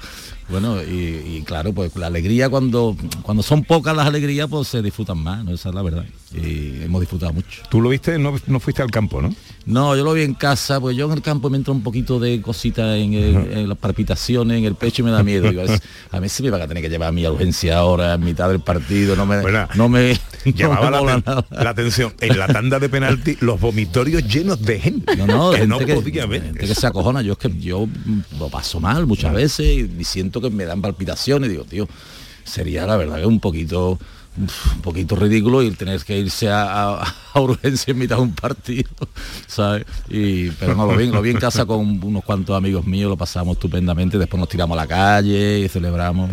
[0.50, 4.82] Bueno, y, y claro, pues la alegría cuando, cuando son pocas las alegrías, pues se
[4.82, 5.54] disfrutan más, ¿no?
[5.54, 6.06] Esa es la verdad.
[6.34, 7.62] Y hemos disfrutado mucho.
[7.70, 9.36] Tú lo viste, no, no fuiste al campo, ¿no?
[9.66, 12.20] No, yo lo vi en casa, pues yo en el campo me entra un poquito
[12.20, 15.50] de cosita en, las palpitaciones, en el pecho y me da miedo.
[15.50, 18.14] Digo, es- a mí sí me van a tener que llevar a mi urgencia ahora,
[18.14, 21.46] en mitad del partido, no me, no me, no me la, nada.
[21.52, 25.58] la atención en la tanda de penalti los vomitorios llenos de gente No, no, que
[25.60, 27.22] gente no que, podía ver gente que se acojona.
[27.22, 27.88] Yo es que yo
[28.40, 31.50] lo paso mal muchas veces y, siento que me dan palpitaciones.
[31.50, 31.88] Digo, tío,
[32.44, 34.00] sería la verdad que un poquito
[34.38, 36.64] un poquito ridículo y tener que irse a,
[37.02, 38.90] a- a urgencia en mitad de un partido,
[39.48, 39.86] ¿sabes?
[40.08, 43.56] Pero no, lo vi, lo vi en casa con unos cuantos amigos míos, lo pasamos
[43.58, 46.30] estupendamente, después nos tiramos a la calle y celebramos.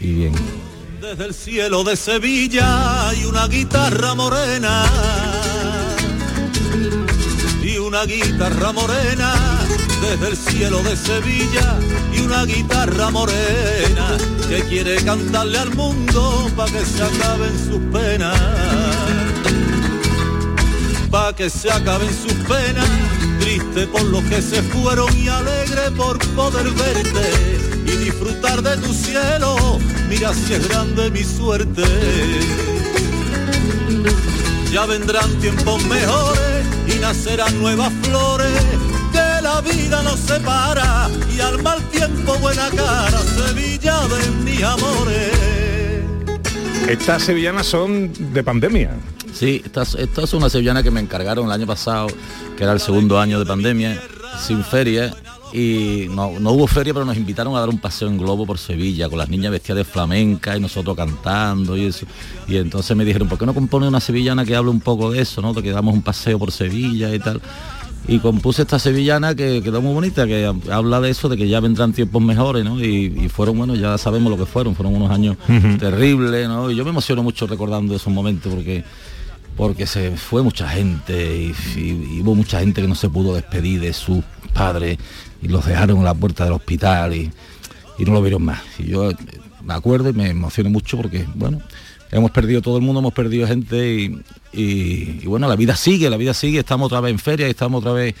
[0.00, 0.32] Y bien.
[1.00, 4.84] Desde el cielo de Sevilla hay una guitarra morena
[7.62, 9.34] y una guitarra morena
[10.02, 11.78] desde el cielo de Sevilla
[12.12, 14.16] y una guitarra morena
[14.48, 18.36] que quiere cantarle al mundo para que se acaben sus penas.
[21.08, 22.88] Para que se acaben sus penas
[23.40, 27.30] triste por los que se fueron y alegre por poder verte
[27.86, 29.78] y disfrutar de tu cielo.
[30.08, 31.84] Mira si es grande mi suerte.
[34.72, 38.81] Ya vendrán tiempos mejores y nacerán nuevas flores
[39.62, 45.32] vida nos separa y al mal tiempo buena cara Sevilla de mis amores
[46.88, 48.90] Estas sevillanas son de pandemia.
[49.32, 52.08] Sí, esta, es- esta es una sevillana que me encargaron el año pasado,
[52.56, 54.00] que era el segundo año de pandemia,
[54.46, 55.14] sin feria.
[55.54, 58.58] Y no, no hubo feria, pero nos invitaron a dar un paseo en globo por
[58.58, 62.06] Sevilla, con las niñas vestidas de flamenca y nosotros cantando y eso.
[62.48, 65.20] Y entonces me dijeron, ¿por qué no compone una sevillana que hable un poco de
[65.20, 65.54] eso, ¿no?
[65.54, 67.40] Que damos un paseo por Sevilla y tal.
[68.08, 71.48] Y compuse esta sevillana que quedó muy bonita, que ha- habla de eso, de que
[71.48, 72.80] ya vendrán tiempos mejores, ¿no?
[72.80, 75.36] Y, y fueron, bueno, ya sabemos lo que fueron, fueron unos años
[75.78, 76.70] terribles, ¿no?
[76.70, 78.84] Y yo me emociono mucho recordando esos momentos porque
[79.56, 83.34] porque se fue mucha gente y, y- y hubo mucha gente que no se pudo
[83.34, 84.24] despedir de sus
[84.54, 84.98] padres
[85.42, 87.30] y los dejaron en la puerta del hospital y,
[87.98, 88.60] y no lo vieron más.
[88.78, 89.10] Y yo
[89.62, 91.60] me acuerdo y me emociono mucho porque, bueno,
[92.12, 94.20] hemos perdido todo el mundo, hemos perdido gente y,
[94.52, 97.50] y- y bueno, la vida sigue, la vida sigue, estamos otra vez en feria y
[97.50, 98.14] estamos otra vez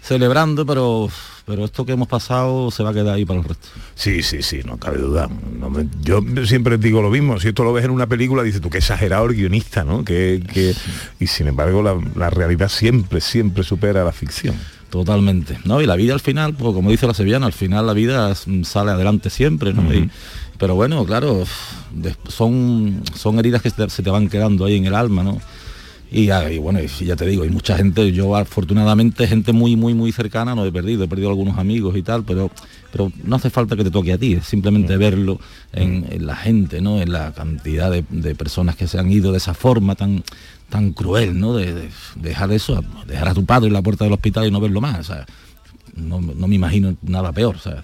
[0.00, 1.08] celebrando, pero,
[1.44, 3.66] pero esto que hemos pasado se va a quedar ahí para el resto.
[3.96, 5.28] Sí, sí, sí, no cabe duda.
[5.58, 8.60] No me- yo siempre digo lo mismo, si esto lo ves en una película, dices
[8.60, 10.04] tú, qué exagerado el guionista, ¿no?
[10.04, 10.74] Que, que-
[11.18, 14.54] y sin embargo la, la realidad siempre, siempre supera la ficción.
[14.88, 15.58] Totalmente.
[15.64, 15.82] ¿no?
[15.82, 18.62] Y la vida al final, pues como dice la sevillana, al final la vida mm,
[18.62, 19.92] sale adelante siempre, ¿no?
[19.92, 20.08] Y-
[20.58, 21.44] pero bueno, claro,
[22.28, 25.40] son, son heridas que se te, van quedando ahí en el alma, ¿no?
[26.10, 29.92] Y, ah, y bueno, ya te digo, hay mucha gente, yo afortunadamente gente muy, muy,
[29.92, 32.50] muy cercana no he perdido, he perdido algunos amigos y tal, pero,
[32.90, 35.38] pero no hace falta que te toque a ti, es simplemente verlo
[35.72, 37.00] en, en la gente, ¿no?
[37.00, 40.24] En la cantidad de, de personas que se han ido de esa forma tan,
[40.70, 41.54] tan cruel, ¿no?
[41.54, 44.60] De, de dejar eso, dejar a tu padre en la puerta del hospital y no
[44.60, 45.00] verlo más.
[45.00, 45.26] o sea,
[45.94, 47.56] no, no me imagino nada peor.
[47.56, 47.82] o sea,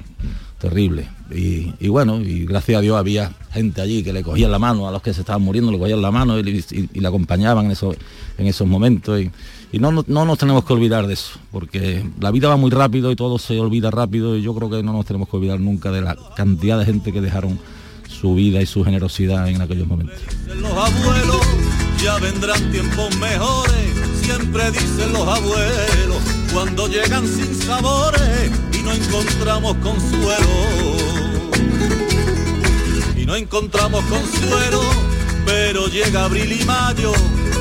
[0.68, 1.08] terrible.
[1.30, 4.92] Y, bueno, y gracias a Dios había gente allí que le cogían la mano a
[4.92, 7.96] los que se estaban muriendo, le cogían la mano y, y- le acompañaban en esos,
[8.38, 9.20] en esos momentos.
[9.20, 12.70] Y, no, no, no nos tenemos que olvidar de eso, porque la vida va muy
[12.70, 15.58] rápido y todo se olvida rápido y yo creo que no nos tenemos que olvidar
[15.60, 17.58] nunca de la cantidad de gente que dejaron
[18.08, 20.16] su vida y su generosidad en aquellos momentos.
[24.24, 26.22] Siempre dicen los abuelos,
[26.52, 30.48] cuando llegan sin sabores y no encontramos consuelo.
[33.16, 34.80] Y no encontramos consuelo,
[35.44, 37.12] pero llega abril y mayo,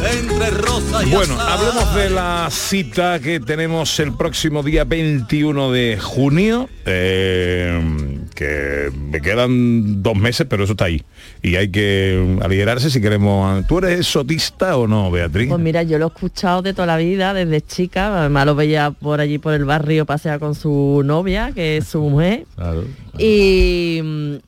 [0.09, 5.99] entre rosas y Bueno, hablemos de la cita que tenemos el próximo día 21 de
[5.99, 11.03] junio, eh, que me quedan dos meses, pero eso está ahí.
[11.41, 13.65] Y hay que aligerarse si queremos...
[13.67, 15.49] ¿Tú eres sotista o no, Beatriz?
[15.49, 18.91] Pues mira, yo lo he escuchado de toda la vida, desde chica, además lo veía
[18.91, 22.83] por allí por el barrio, pasea con su novia, que es su mujer, Claro.
[23.17, 24.01] y,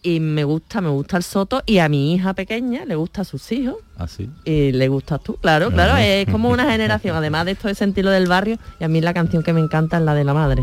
[0.04, 3.26] y me gusta, me gusta el soto, y a mi hija pequeña le gusta a
[3.26, 4.30] sus hijos, Así.
[4.46, 8.12] y le gustas tú, claro, claro, es como una generación, además de esto de sentirlo
[8.12, 10.62] del barrio, y a mí la canción que me encanta es la de la madre,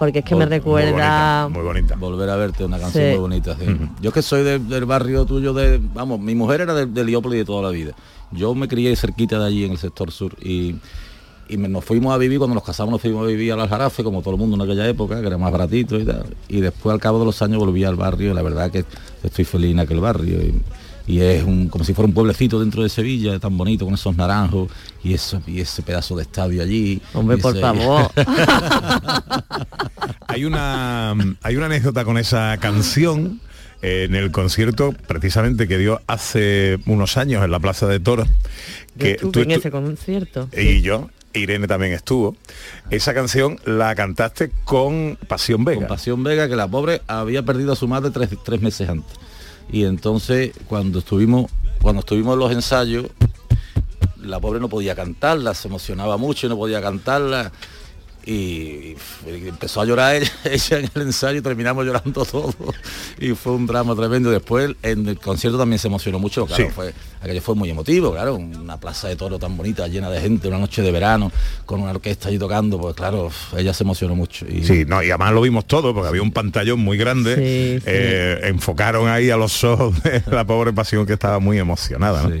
[0.00, 1.46] porque es que me recuerda...
[1.50, 1.94] Muy bonita.
[1.94, 3.10] Volver a verte, una canción Sí.
[3.10, 3.54] muy bonita.
[3.54, 3.66] sí.
[4.00, 7.44] Yo que soy de- del barrio tuyo de, vamos, mi mujer era de, de de
[7.44, 7.92] toda la vida.
[8.30, 10.76] Yo me crié cerquita de allí en el sector sur y,
[11.50, 14.32] nos fuimos a vivir, cuando nos casamos nos fuimos a vivir al Aljarafe, como todo
[14.34, 16.24] el mundo en aquella época, que era más baratito y tal.
[16.48, 18.86] Y después al cabo de los años volví al barrio, y la verdad que
[19.22, 20.40] estoy feliz en aquel barrio.
[20.40, 20.54] Y,
[21.10, 24.16] y es un, como si fuera un pueblecito dentro de Sevilla, tan bonito, con esos
[24.16, 24.70] naranjos
[25.02, 27.00] y eso y ese pedazo de estadio allí.
[27.14, 28.10] Hombre, por ese- favor.
[30.28, 31.10] Hay una,
[31.42, 33.40] hay una anécdota con esa canción
[33.82, 38.28] eh, en el concierto precisamente que dio hace unos años en la Plaza de Toros.
[38.28, 40.48] Yo Que estuve tú en ese concierto.
[40.56, 42.36] y yo, Irene también estuvo.
[42.90, 45.80] Esa canción la cantaste con Pasión Vega.
[45.80, 49.12] Con Pasión Vega, que la pobre había perdido a su madre tres, tres meses antes.
[49.72, 51.50] Y entonces cuando estuvimos,
[51.80, 53.06] cuando estuvimos los ensayos,
[54.20, 57.52] la pobre no podía cantarla, se emocionaba mucho y no podía cantarla.
[58.26, 58.96] Y,
[59.26, 62.54] y empezó a llorar ella, ella en el ensayo y terminamos llorando todos.
[63.18, 64.30] Y fue un drama tremendo.
[64.30, 66.70] Después en el concierto también se emocionó mucho, claro, Sí.
[66.74, 66.92] fue,
[67.22, 70.58] aquello fue muy emotivo, claro, una plaza de toro tan bonita, llena de gente, una
[70.58, 71.32] noche de verano,
[71.66, 74.46] con una orquesta allí tocando, pues claro, ella se emocionó mucho.
[74.48, 77.34] Y, Sí, no, y además lo vimos todo porque había un pantallón muy grande.
[77.36, 77.84] Sí, sí.
[77.86, 82.22] Eh, enfocaron ahí a los ojos de la pobre pasión que estaba muy emocionada.
[82.28, 82.34] ¿no?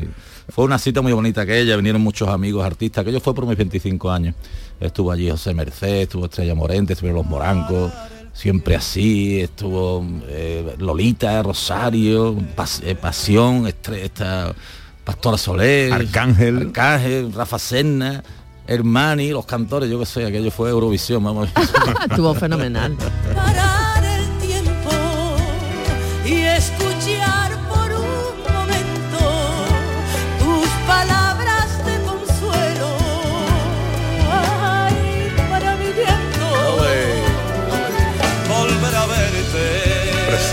[0.52, 3.46] Fue una cita muy bonita que ella, vinieron muchos amigos artistas, que yo fue por
[3.46, 4.34] mis 25 años.
[4.80, 7.92] Estuvo allí José Merced, estuvo Estrella Morente, estuvieron los Morancos,
[8.32, 14.54] siempre así, estuvo eh, Lolita, Rosario, Pas- eh, Pasión, Estre- esta,
[15.04, 16.58] Pastora Soler, Arcángel.
[16.68, 18.22] Arcángel, Rafa Serna,
[18.66, 21.48] Hermani, los cantores, yo qué sé, aquello fue Eurovisión, vamos.
[22.10, 22.96] Estuvo fenomenal.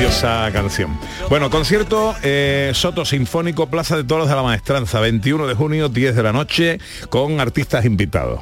[0.01, 0.95] Preciosa canción.
[1.27, 6.15] Bueno, concierto eh, Soto Sinfónico Plaza de Toros de la Maestranza, 21 de junio, 10
[6.15, 6.77] de la noche,
[7.09, 8.41] con artistas invitados.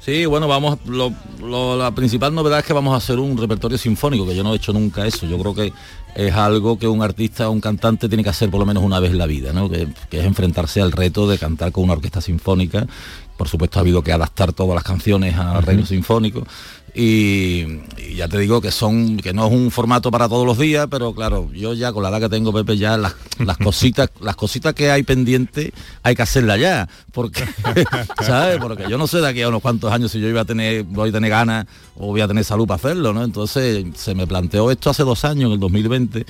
[0.00, 3.78] Sí, bueno, vamos, lo- lo- la principal novedad es que vamos a hacer un repertorio
[3.78, 5.24] sinfónico, que yo no he hecho nunca eso.
[5.24, 5.72] Yo creo que
[6.16, 9.12] es algo que un artista un cantante tiene que hacer por lo menos una vez
[9.12, 9.70] en la vida, ¿no?
[9.70, 12.86] Que, que es enfrentarse al reto de cantar con una orquesta sinfónica.
[13.38, 16.46] Por supuesto ha habido que adaptar todas las canciones al arreglo sinfónico.
[16.94, 17.66] Y,
[17.98, 20.88] y ya te digo que son que no es un formato para todos los días
[20.90, 24.34] pero claro yo ya con la edad que tengo Pepe ya las, las cositas las
[24.34, 25.70] cositas que hay pendientes
[26.02, 27.44] hay que hacerlas ya porque
[28.26, 30.44] sabes porque yo no sé de aquí a unos cuantos años si yo iba a
[30.44, 31.66] tener voy a tener ganas
[31.96, 35.24] o voy a tener salud para hacerlo no entonces se me planteó esto hace dos
[35.24, 36.26] años en el 2020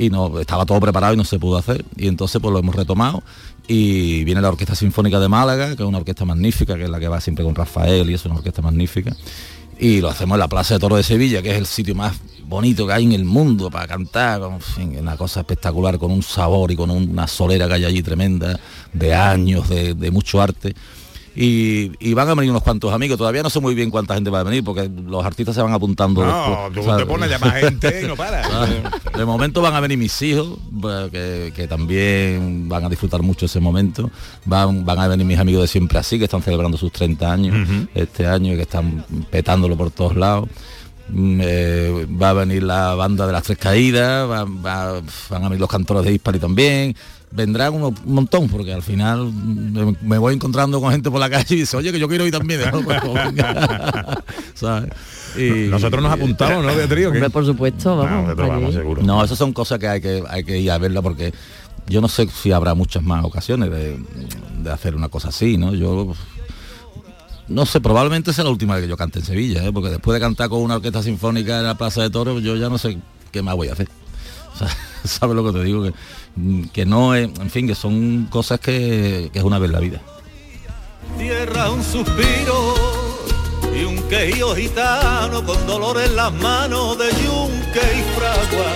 [0.00, 1.84] y no estaba todo preparado y no se pudo hacer.
[1.96, 3.22] Y entonces pues lo hemos retomado.
[3.68, 6.98] Y viene la Orquesta Sinfónica de Málaga que es una orquesta magnífica que es la
[6.98, 9.14] que va siempre con Rafael y es una orquesta magnífica
[9.80, 12.14] y lo hacemos en la Plaza de Toro de Sevilla, que es el sitio más
[12.44, 16.22] bonito que hay en el mundo para cantar, en fin, una cosa espectacular, con un
[16.22, 18.60] sabor y con una solera que hay allí tremenda,
[18.92, 20.74] de años, de, de mucho arte.
[21.36, 24.30] Y, y van a venir unos cuantos amigos, todavía no sé muy bien cuánta gente
[24.30, 26.24] va a venir, porque los artistas se van apuntando.
[26.24, 28.42] No, después, tú te pones a llamar gente y no para.
[29.16, 30.58] De momento van a venir mis hijos,
[31.12, 34.10] que, que también van a disfrutar mucho ese momento.
[34.44, 37.68] Van, van a venir mis amigos de siempre así, que están celebrando sus 30 años
[37.94, 40.48] este año y que están petándolo por todos lados.
[41.12, 45.48] Mm, eh, va a venir la banda de las tres caídas, va- va- van a
[45.48, 46.94] venir los cantores de Hispari también.
[47.32, 49.32] Vendrán un montón, porque al final
[50.02, 52.32] me, voy encontrando con gente por la calle y dice, oye, que yo quiero ir
[52.32, 52.60] también.
[54.54, 54.90] ¿Sabes?
[55.36, 57.06] Y- Nosotros nos apuntamos, ¿no, Beatriz?
[57.06, 58.74] Hombre, por supuesto, vamos.
[58.74, 59.02] seguro.
[59.02, 61.32] No, esas son cosas que hay que hay que ir a verla porque
[61.86, 63.96] yo no sé si habrá muchas más ocasiones de,
[64.62, 65.72] de hacer una cosa así, ¿no?
[65.74, 66.14] Yo
[67.50, 69.72] no sé, probablemente sea la última vez que yo cante en Sevilla, ¿eh?
[69.72, 72.68] porque después de cantar con una orquesta sinfónica en la Plaza de Toros, yo ya
[72.68, 72.98] no sé
[73.32, 73.88] qué más voy a hacer.
[74.52, 74.68] O sea,
[75.04, 75.82] ¿Sabes lo que te digo?
[75.82, 75.92] Que,
[76.72, 80.00] que no es, en fin, que son cosas que, que es una vez la vida.
[81.18, 82.74] Tierra un suspiro
[83.74, 88.72] y un quejío gitano con dolor en las manos de yunque y fragua.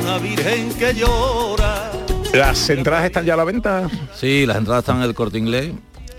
[0.00, 1.92] Una virgen que llora.
[2.32, 3.88] ¿Las entradas están ya a la venta?
[4.14, 5.72] Sí, las entradas están en el corte inglés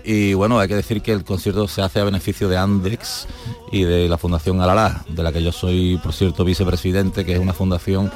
[0.04, 3.26] y bueno, hay que decir que el concierto se hace a beneficio de Andex
[3.70, 7.38] y de la Fundación Alalá, de la que yo soy, por cierto, vicepresidente, que es
[7.38, 8.10] una fundación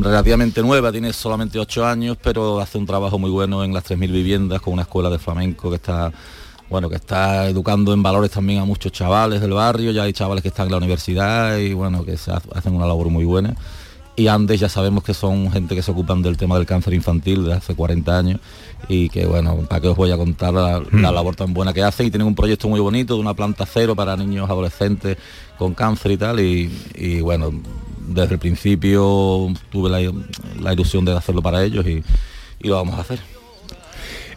[0.00, 4.10] relativamente nueva, tiene solamente ocho años, pero hace un trabajo muy bueno en las 3.000
[4.12, 6.12] viviendas con una escuela de flamenco que está
[6.70, 10.40] bueno, que está educando en valores también a muchos chavales del barrio, ya hay chavales
[10.40, 13.54] que están en la universidad y bueno, que se ha- hacen una labor muy buena.
[14.16, 17.44] Y Andes ya sabemos que son gente que se ocupan del tema del cáncer infantil
[17.44, 18.40] desde hace 40 años
[18.88, 21.82] y que bueno, para que os voy a contar la, la labor tan buena que
[21.82, 25.16] hacen y tienen un proyecto muy bonito de una planta cero para niños adolescentes
[25.58, 27.52] con cáncer y tal y, y, bueno,
[28.08, 30.12] desde el principio tuve la,
[30.60, 32.02] la ilusión de hacerlo para ellos y,
[32.60, 33.20] y lo vamos a hacer.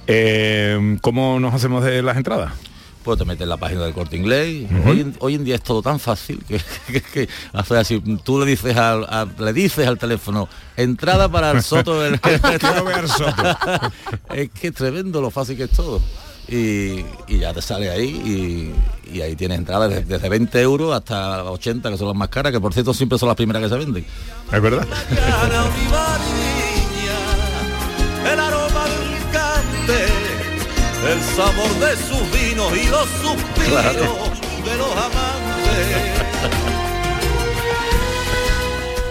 [0.07, 2.53] Eh, ¿Cómo nos hacemos de las entradas?
[3.03, 4.67] Pues te metes en la página del corte inglés.
[4.83, 7.29] hoy, en, hoy en día es todo tan fácil que, que, que.
[8.23, 12.19] Tú le dices al, le dices al teléfono, entrada para el soto del
[13.07, 13.45] Soto.
[14.33, 16.01] es que es tremendo lo fácil que es todo.
[16.47, 18.73] Y, y ya te sale ahí
[19.09, 22.29] y, y ahí tienes entradas desde, desde 20 euros hasta 80, que son las más
[22.29, 24.05] caras, que por cierto siempre son las primeras que se venden.
[24.51, 24.85] Es verdad.
[28.31, 30.05] El aroma del cante,
[31.11, 34.17] el sabor de sus vinos y los suspiros Claro.
[34.65, 36.74] de los amantes.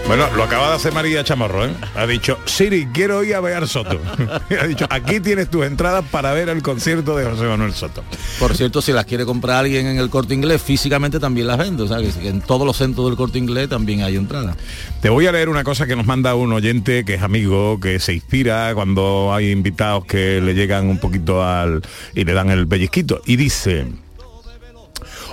[0.07, 1.73] Bueno, lo acaba de hacer María Chamorro, ¿eh?
[1.95, 3.99] Ha dicho, Siri, quiero ir a ver Soto.
[4.61, 8.03] ha dicho, aquí tienes tus entradas para ver el concierto de José Manuel Soto.
[8.37, 11.85] Por cierto, si las quiere comprar alguien en el corte inglés, físicamente también las vendo.
[11.85, 14.55] O sea, que en todos los centros del corte inglés también hay entradas.
[15.01, 17.99] Te voy a leer una cosa que nos manda un oyente que es amigo, que
[17.99, 21.81] se inspira cuando hay invitados que le llegan un poquito al
[22.13, 23.21] y le dan el pellizquito.
[23.25, 23.87] Y dice,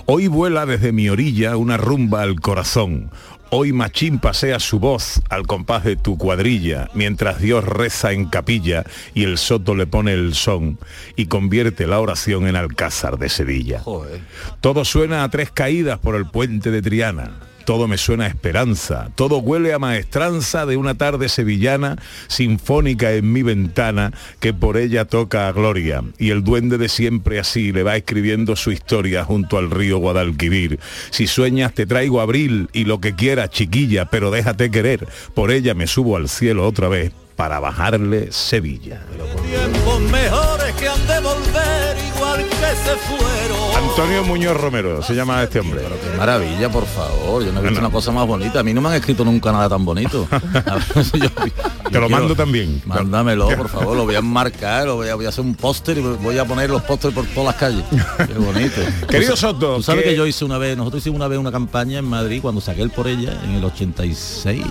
[0.06, 3.10] hoy vuela desde mi orilla una rumba al corazón.
[3.55, 8.82] Hoy Machín pasea su voz al compás de tu cuadrilla, mientras Dios reza en capilla
[9.12, 10.78] y el soto le pone el son
[11.16, 13.80] y convierte la oración en alcázar de Sevilla.
[13.80, 14.22] Joder.
[14.62, 17.51] Todo suena a tres caídas por el puente de Triana.
[17.64, 21.96] Todo me suena a esperanza, todo huele a maestranza de una tarde sevillana,
[22.28, 26.02] sinfónica en mi ventana, que por ella toca a gloria.
[26.18, 30.80] Y el duende de siempre así le va escribiendo su historia junto al río Guadalquivir.
[31.10, 35.06] Si sueñas te traigo abril y lo que quieras, chiquilla, pero déjate querer.
[35.34, 39.00] Por ella me subo al cielo otra vez para bajarle Sevilla.
[39.46, 43.61] Tiempos mejores que han de volver igual que se fueron.
[43.95, 45.82] Antonio Muñoz Romero, se llama este hombre.
[45.82, 47.45] Qué maravilla, por favor.
[47.45, 48.61] Yo no he visto una cosa más bonita.
[48.61, 50.26] A mí no me han escrito nunca nada tan bonito.
[50.32, 50.38] A
[50.76, 50.82] ver,
[51.12, 52.80] yo- yo Te lo quiero- mando también.
[52.86, 53.95] Mándamelo, por favor.
[53.97, 56.45] Lo voy a enmarcar, lo voy a, voy a hacer un póster y voy a
[56.47, 57.84] poner los pósteres por todas las calles.
[58.26, 58.80] Qué bonito.
[59.09, 61.53] Querido Soto, Tú sabes que- que yo hice una vez, nosotros hicimos una vez una
[61.53, 64.62] campaña en Madrid cuando saqué el por ella en el 86.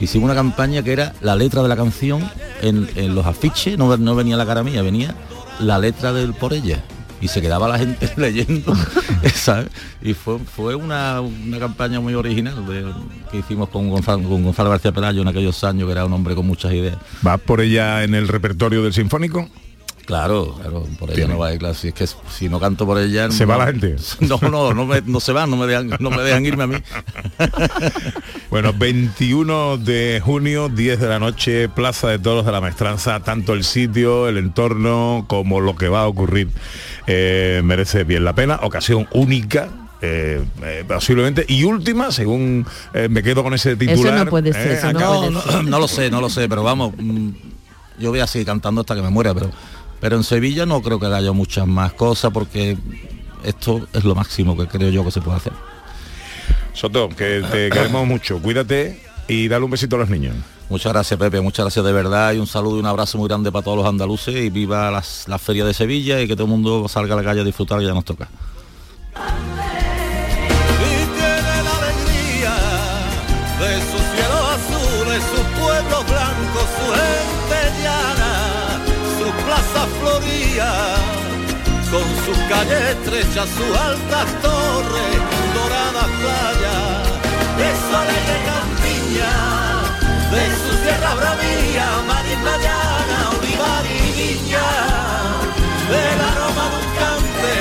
[0.00, 2.28] Hicimos una campaña que era la letra de la canción
[2.62, 5.14] en, en los afiches, no, no venía la cara mía, venía
[5.60, 6.82] la letra del por ella.
[7.20, 8.74] Y se quedaba la gente leyendo,
[9.34, 9.68] ¿sabes?
[10.02, 12.86] Y fue, fue una, una campaña muy original de-
[13.30, 16.34] que hicimos con Gonzalo, con Gonzalo García Pelayo en aquellos años, que era un hombre
[16.34, 16.96] con muchas ideas.
[17.22, 19.48] ¿Vas por ella en el repertorio del Sinfónico?
[20.10, 21.34] Claro, claro, por ella Tiene.
[21.34, 23.30] no va a ir, claro, si es que si no canto por ella...
[23.30, 23.94] ¿Se no- va la gente?
[24.20, 26.66] No, no, no, me- no se van, no me dejan, no me dejan irme a
[26.66, 26.76] mí.
[28.50, 33.52] Bueno, 21 de junio, 10 de la noche, Plaza de Toros de la Maestranza, tanto
[33.52, 36.48] el sitio, el entorno, como lo que va a ocurrir,
[37.06, 38.58] eh, merece bien la pena.
[38.62, 39.68] Ocasión única.
[40.02, 44.68] eh, eh, posiblemente y última según eh, me quedo con ese titular no puede ser,
[44.68, 47.28] eh, eso no acabo- puede No, no lo sé, no lo sé, pero vamos, mm,
[47.98, 49.50] yo voy a seguir cantando hasta que me muera, pero,
[50.00, 52.76] pero en Sevilla no creo que haya muchas más cosas porque
[53.44, 55.52] esto es lo máximo que creo yo que se puede hacer.
[56.72, 60.34] Soto que te queremos mucho cuídate y dale un besito a los niños
[60.68, 63.50] Muchas gracias Pepe, muchas gracias de verdad y un saludo y un abrazo muy grande
[63.50, 66.50] para todos los andaluces y viva las- la feria de Sevilla y que todo el
[66.50, 68.28] mundo salga a la calle a disfrutar que ya nos toca.
[81.90, 85.18] Con sus calles estrechas, sus altas torres,
[85.54, 87.02] doradas playas,
[87.58, 89.32] de soles de campiña,
[90.30, 93.88] de su tierra bravía, marisma llana, olivar y
[94.18, 94.68] viña,
[95.90, 97.56] del aroma de un cante,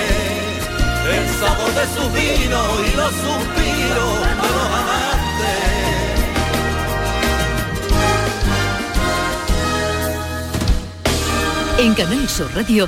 [1.17, 5.69] el sabor de sus vinos y los suspiros de los amantes.
[11.79, 12.87] En Canal Sur Radio,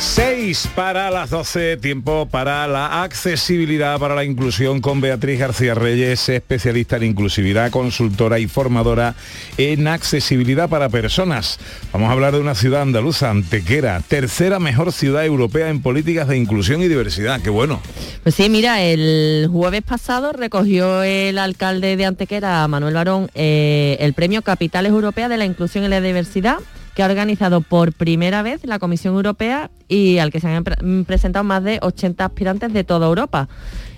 [0.00, 6.28] 6 para las 12, tiempo para la accesibilidad, para la inclusión con Beatriz García Reyes,
[6.28, 9.16] especialista en inclusividad, consultora y formadora
[9.56, 11.58] en accesibilidad para personas.
[11.92, 16.36] Vamos a hablar de una ciudad andaluza, Antequera, tercera mejor ciudad europea en políticas de
[16.36, 17.40] inclusión y diversidad.
[17.42, 17.80] Qué bueno.
[18.22, 24.12] Pues sí, mira, el jueves pasado recogió el alcalde de Antequera, Manuel Barón, eh, el
[24.12, 26.58] premio Capitales Europeas de la Inclusión y la Diversidad
[26.98, 31.04] que ha organizado por primera vez la Comisión Europea y al que se han mm,
[31.04, 33.48] presentado más de 80 aspirantes de toda Europa.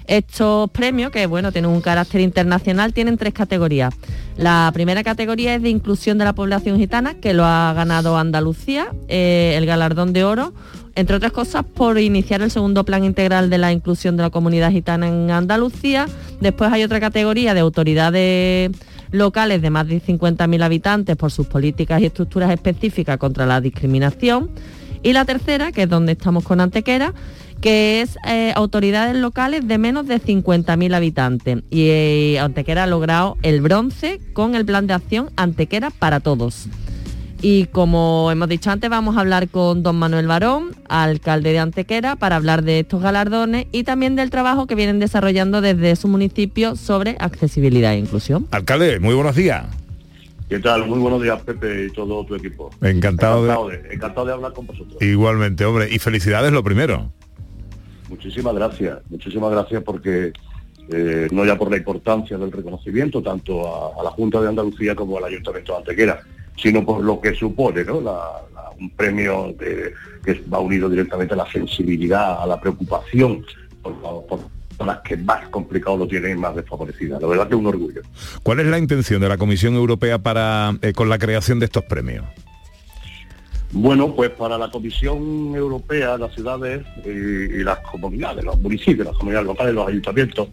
[0.07, 3.95] Estos premios, que bueno, tienen un carácter internacional, tienen tres categorías.
[4.37, 8.89] La primera categoría es de inclusión de la población gitana, que lo ha ganado Andalucía,
[9.09, 10.53] eh, el galardón de oro,
[10.95, 14.73] entre otras cosas por iniciar el segundo plan integral de la inclusión de la comunidad
[14.73, 16.07] gitana en Andalucía.
[16.43, 18.73] Después hay otra categoría de autoridades
[19.11, 24.51] locales de más de 50.000 habitantes por sus políticas y estructuras específicas contra la discriminación.
[25.03, 27.15] Y la tercera, que es donde estamos con Antequera,
[27.61, 31.63] que es eh, autoridades locales de menos de 50.000 habitantes.
[31.71, 36.69] Y eh, Antequera ha logrado el bronce con el plan de acción Antequera para todos.
[37.43, 42.17] Y como hemos dicho antes, vamos a hablar con don Manuel Barón, alcalde de Antequera,
[42.17, 46.77] para hablar de estos galardones y también del trabajo que vienen desarrollando desde su municipio
[46.77, 48.47] sobre accesibilidad e inclusión.
[48.51, 49.65] Alcalde, muy buenos días.
[50.51, 50.87] ¿Qué tal?
[50.87, 52.71] Muy buenos días, Pepe y todo tu equipo.
[52.83, 53.79] Encantado, Encantado de...
[53.79, 55.01] de, encantado de hablar con vosotros.
[55.01, 55.89] Igualmente, hombre.
[55.91, 57.11] Y felicidades lo primero.
[58.09, 60.33] Muchísimas gracias, muchísimas gracias porque
[60.91, 64.97] eh, no ya por la importancia del reconocimiento tanto a, a la Junta de Andalucía
[64.97, 66.21] como al Ayuntamiento de Antequera,
[66.61, 68.01] sino por lo que supone ¿no?
[68.01, 69.93] La- la- un premio de-
[70.25, 73.45] que va unido directamente a la sensibilidad, a la preocupación
[73.83, 73.95] por,
[74.87, 77.21] las que más complicado lo tienen y más desfavorecidas.
[77.21, 78.01] La verdad que es un orgullo.
[78.43, 81.85] ¿Cuál es la intención de la Comisión Europea para eh, con la creación de estos
[81.85, 82.25] premios?
[83.73, 87.09] Bueno, pues para la Comisión Europea, las ciudades y,
[87.61, 90.49] y las comunidades, los municipios, las comunidades locales, los ayuntamientos,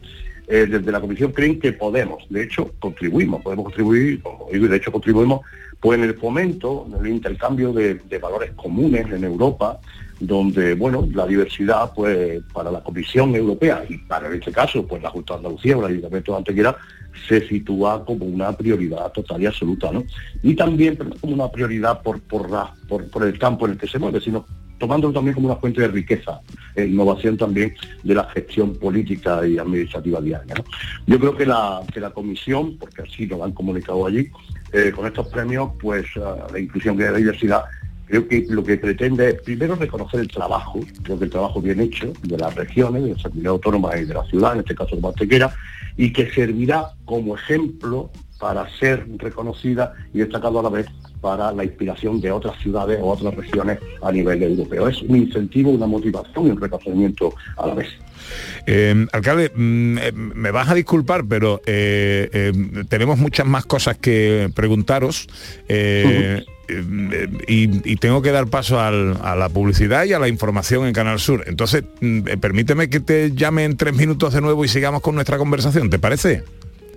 [0.47, 4.21] eh, desde la Comisión creen que podemos, de hecho, contribuimos, podemos contribuir,
[4.51, 5.41] y de hecho contribuimos,
[5.79, 9.79] pues en el fomento, en el intercambio de, valores comunes en Europa,
[10.19, 15.03] donde, bueno, la diversidad, pues para la Comisión Europea y para en este caso, pues
[15.03, 16.75] la Junta de Andalucía o el Ayuntamiento de Antequera,
[17.27, 20.03] se sitúa como una prioridad total y absoluta, ¿no?
[20.43, 23.99] Y también como una prioridad por, por, la- por el campo en el que se
[23.99, 24.45] mueve, sino
[24.77, 26.41] tomándolo también como una fuente de riqueza,
[26.75, 27.73] e innovación también
[28.03, 30.55] de la gestión política y administrativa diaria.
[31.05, 34.29] Yo creo que la, que la comisión, porque así lo han comunicado allí,
[34.73, 37.63] eh, con estos premios, pues ah, la inclusión y la diversidad,
[38.05, 41.79] creo que lo que pretende es primero reconocer el trabajo, creo que el trabajo bien
[41.79, 44.95] hecho de las regiones, de las comunidades autónomas y de la ciudad, en este caso
[44.95, 45.53] de Mantequera,
[45.97, 50.85] y que servirá como ejemplo para ser reconocida y destacado a la vez
[51.21, 54.87] para la inspiración de otras ciudades o otras regiones a nivel europeo.
[54.87, 57.87] Es un incentivo, una motivación y un reconocimiento a la vez.
[58.67, 62.53] Eh, alcalde, mm, eh, me vas a disculpar, pero eh, eh,
[62.89, 65.27] tenemos muchas más cosas que preguntaros.
[65.67, 66.43] eh,
[67.47, 70.91] y, y tengo que dar paso al- a la publicidad y a la información en
[70.93, 71.45] Canal Sur.
[71.47, 75.37] Entonces, mm, permíteme que te llame en tres minutos de nuevo y sigamos con nuestra
[75.37, 76.43] conversación, ¿te parece?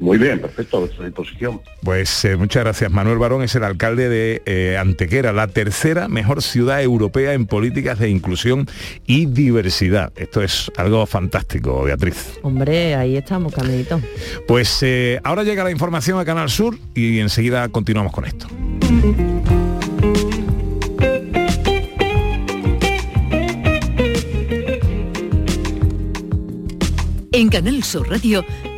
[0.01, 1.61] Muy bien, perfecto, a vuestra disposición.
[1.83, 2.91] Pues eh, muchas gracias.
[2.91, 7.99] Manuel Barón es el alcalde de eh, Antequera, la tercera mejor ciudad europea en políticas
[7.99, 8.67] de inclusión
[9.07, 10.11] y diversidad.
[10.17, 12.39] Esto es algo fantástico, Beatriz.
[12.43, 14.01] Hombre, ahí estamos, caminito.
[14.49, 18.47] Pues eh, ahora llega la información a Canal Sur y enseguida continuamos con esto.
[27.33, 28.45] En Canal Sur Radio,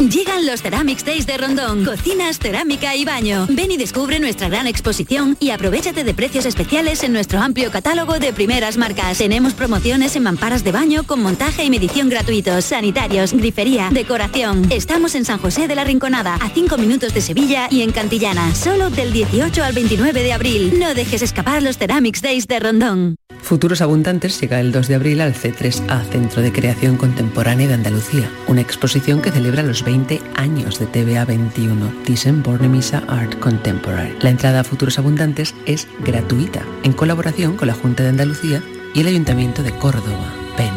[0.00, 1.84] Llegan los Ceramics Days de Rondón.
[1.84, 3.46] Cocinas, cerámica y baño.
[3.48, 8.18] Ven y descubre nuestra gran exposición y aprovechate de precios especiales en nuestro amplio catálogo
[8.18, 9.18] de primeras marcas.
[9.18, 14.66] Tenemos promociones en mamparas de baño con montaje y medición gratuitos, sanitarios, grifería, decoración.
[14.72, 18.52] Estamos en San José de la Rinconada, a 5 minutos de Sevilla y en Cantillana.
[18.52, 20.76] Solo del 18 al 29 de abril.
[20.76, 23.14] No dejes escapar los Ceramics Days de Rondón.
[23.44, 28.30] Futuros Abundantes llega el 2 de abril al C3A, Centro de Creación Contemporánea de Andalucía,
[28.48, 29.93] una exposición que celebra los 20
[30.34, 34.16] años de TVA 21, Thyssen-Bornemisza Art Contemporary.
[34.20, 39.00] La entrada a Futuros Abundantes es gratuita, en colaboración con la Junta de Andalucía y
[39.00, 40.32] el Ayuntamiento de Córdoba.
[40.58, 40.72] Ven.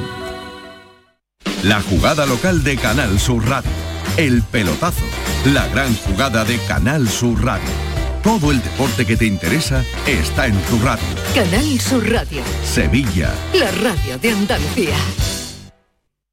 [1.63, 3.71] La jugada local de Canal Sur Radio.
[4.17, 5.03] El pelotazo.
[5.45, 7.69] La gran jugada de Canal Sur Radio.
[8.23, 11.05] Todo el deporte que te interesa está en tu radio.
[11.33, 13.31] Canal Sur Radio, Sevilla.
[13.53, 14.95] la radio de Andalucía.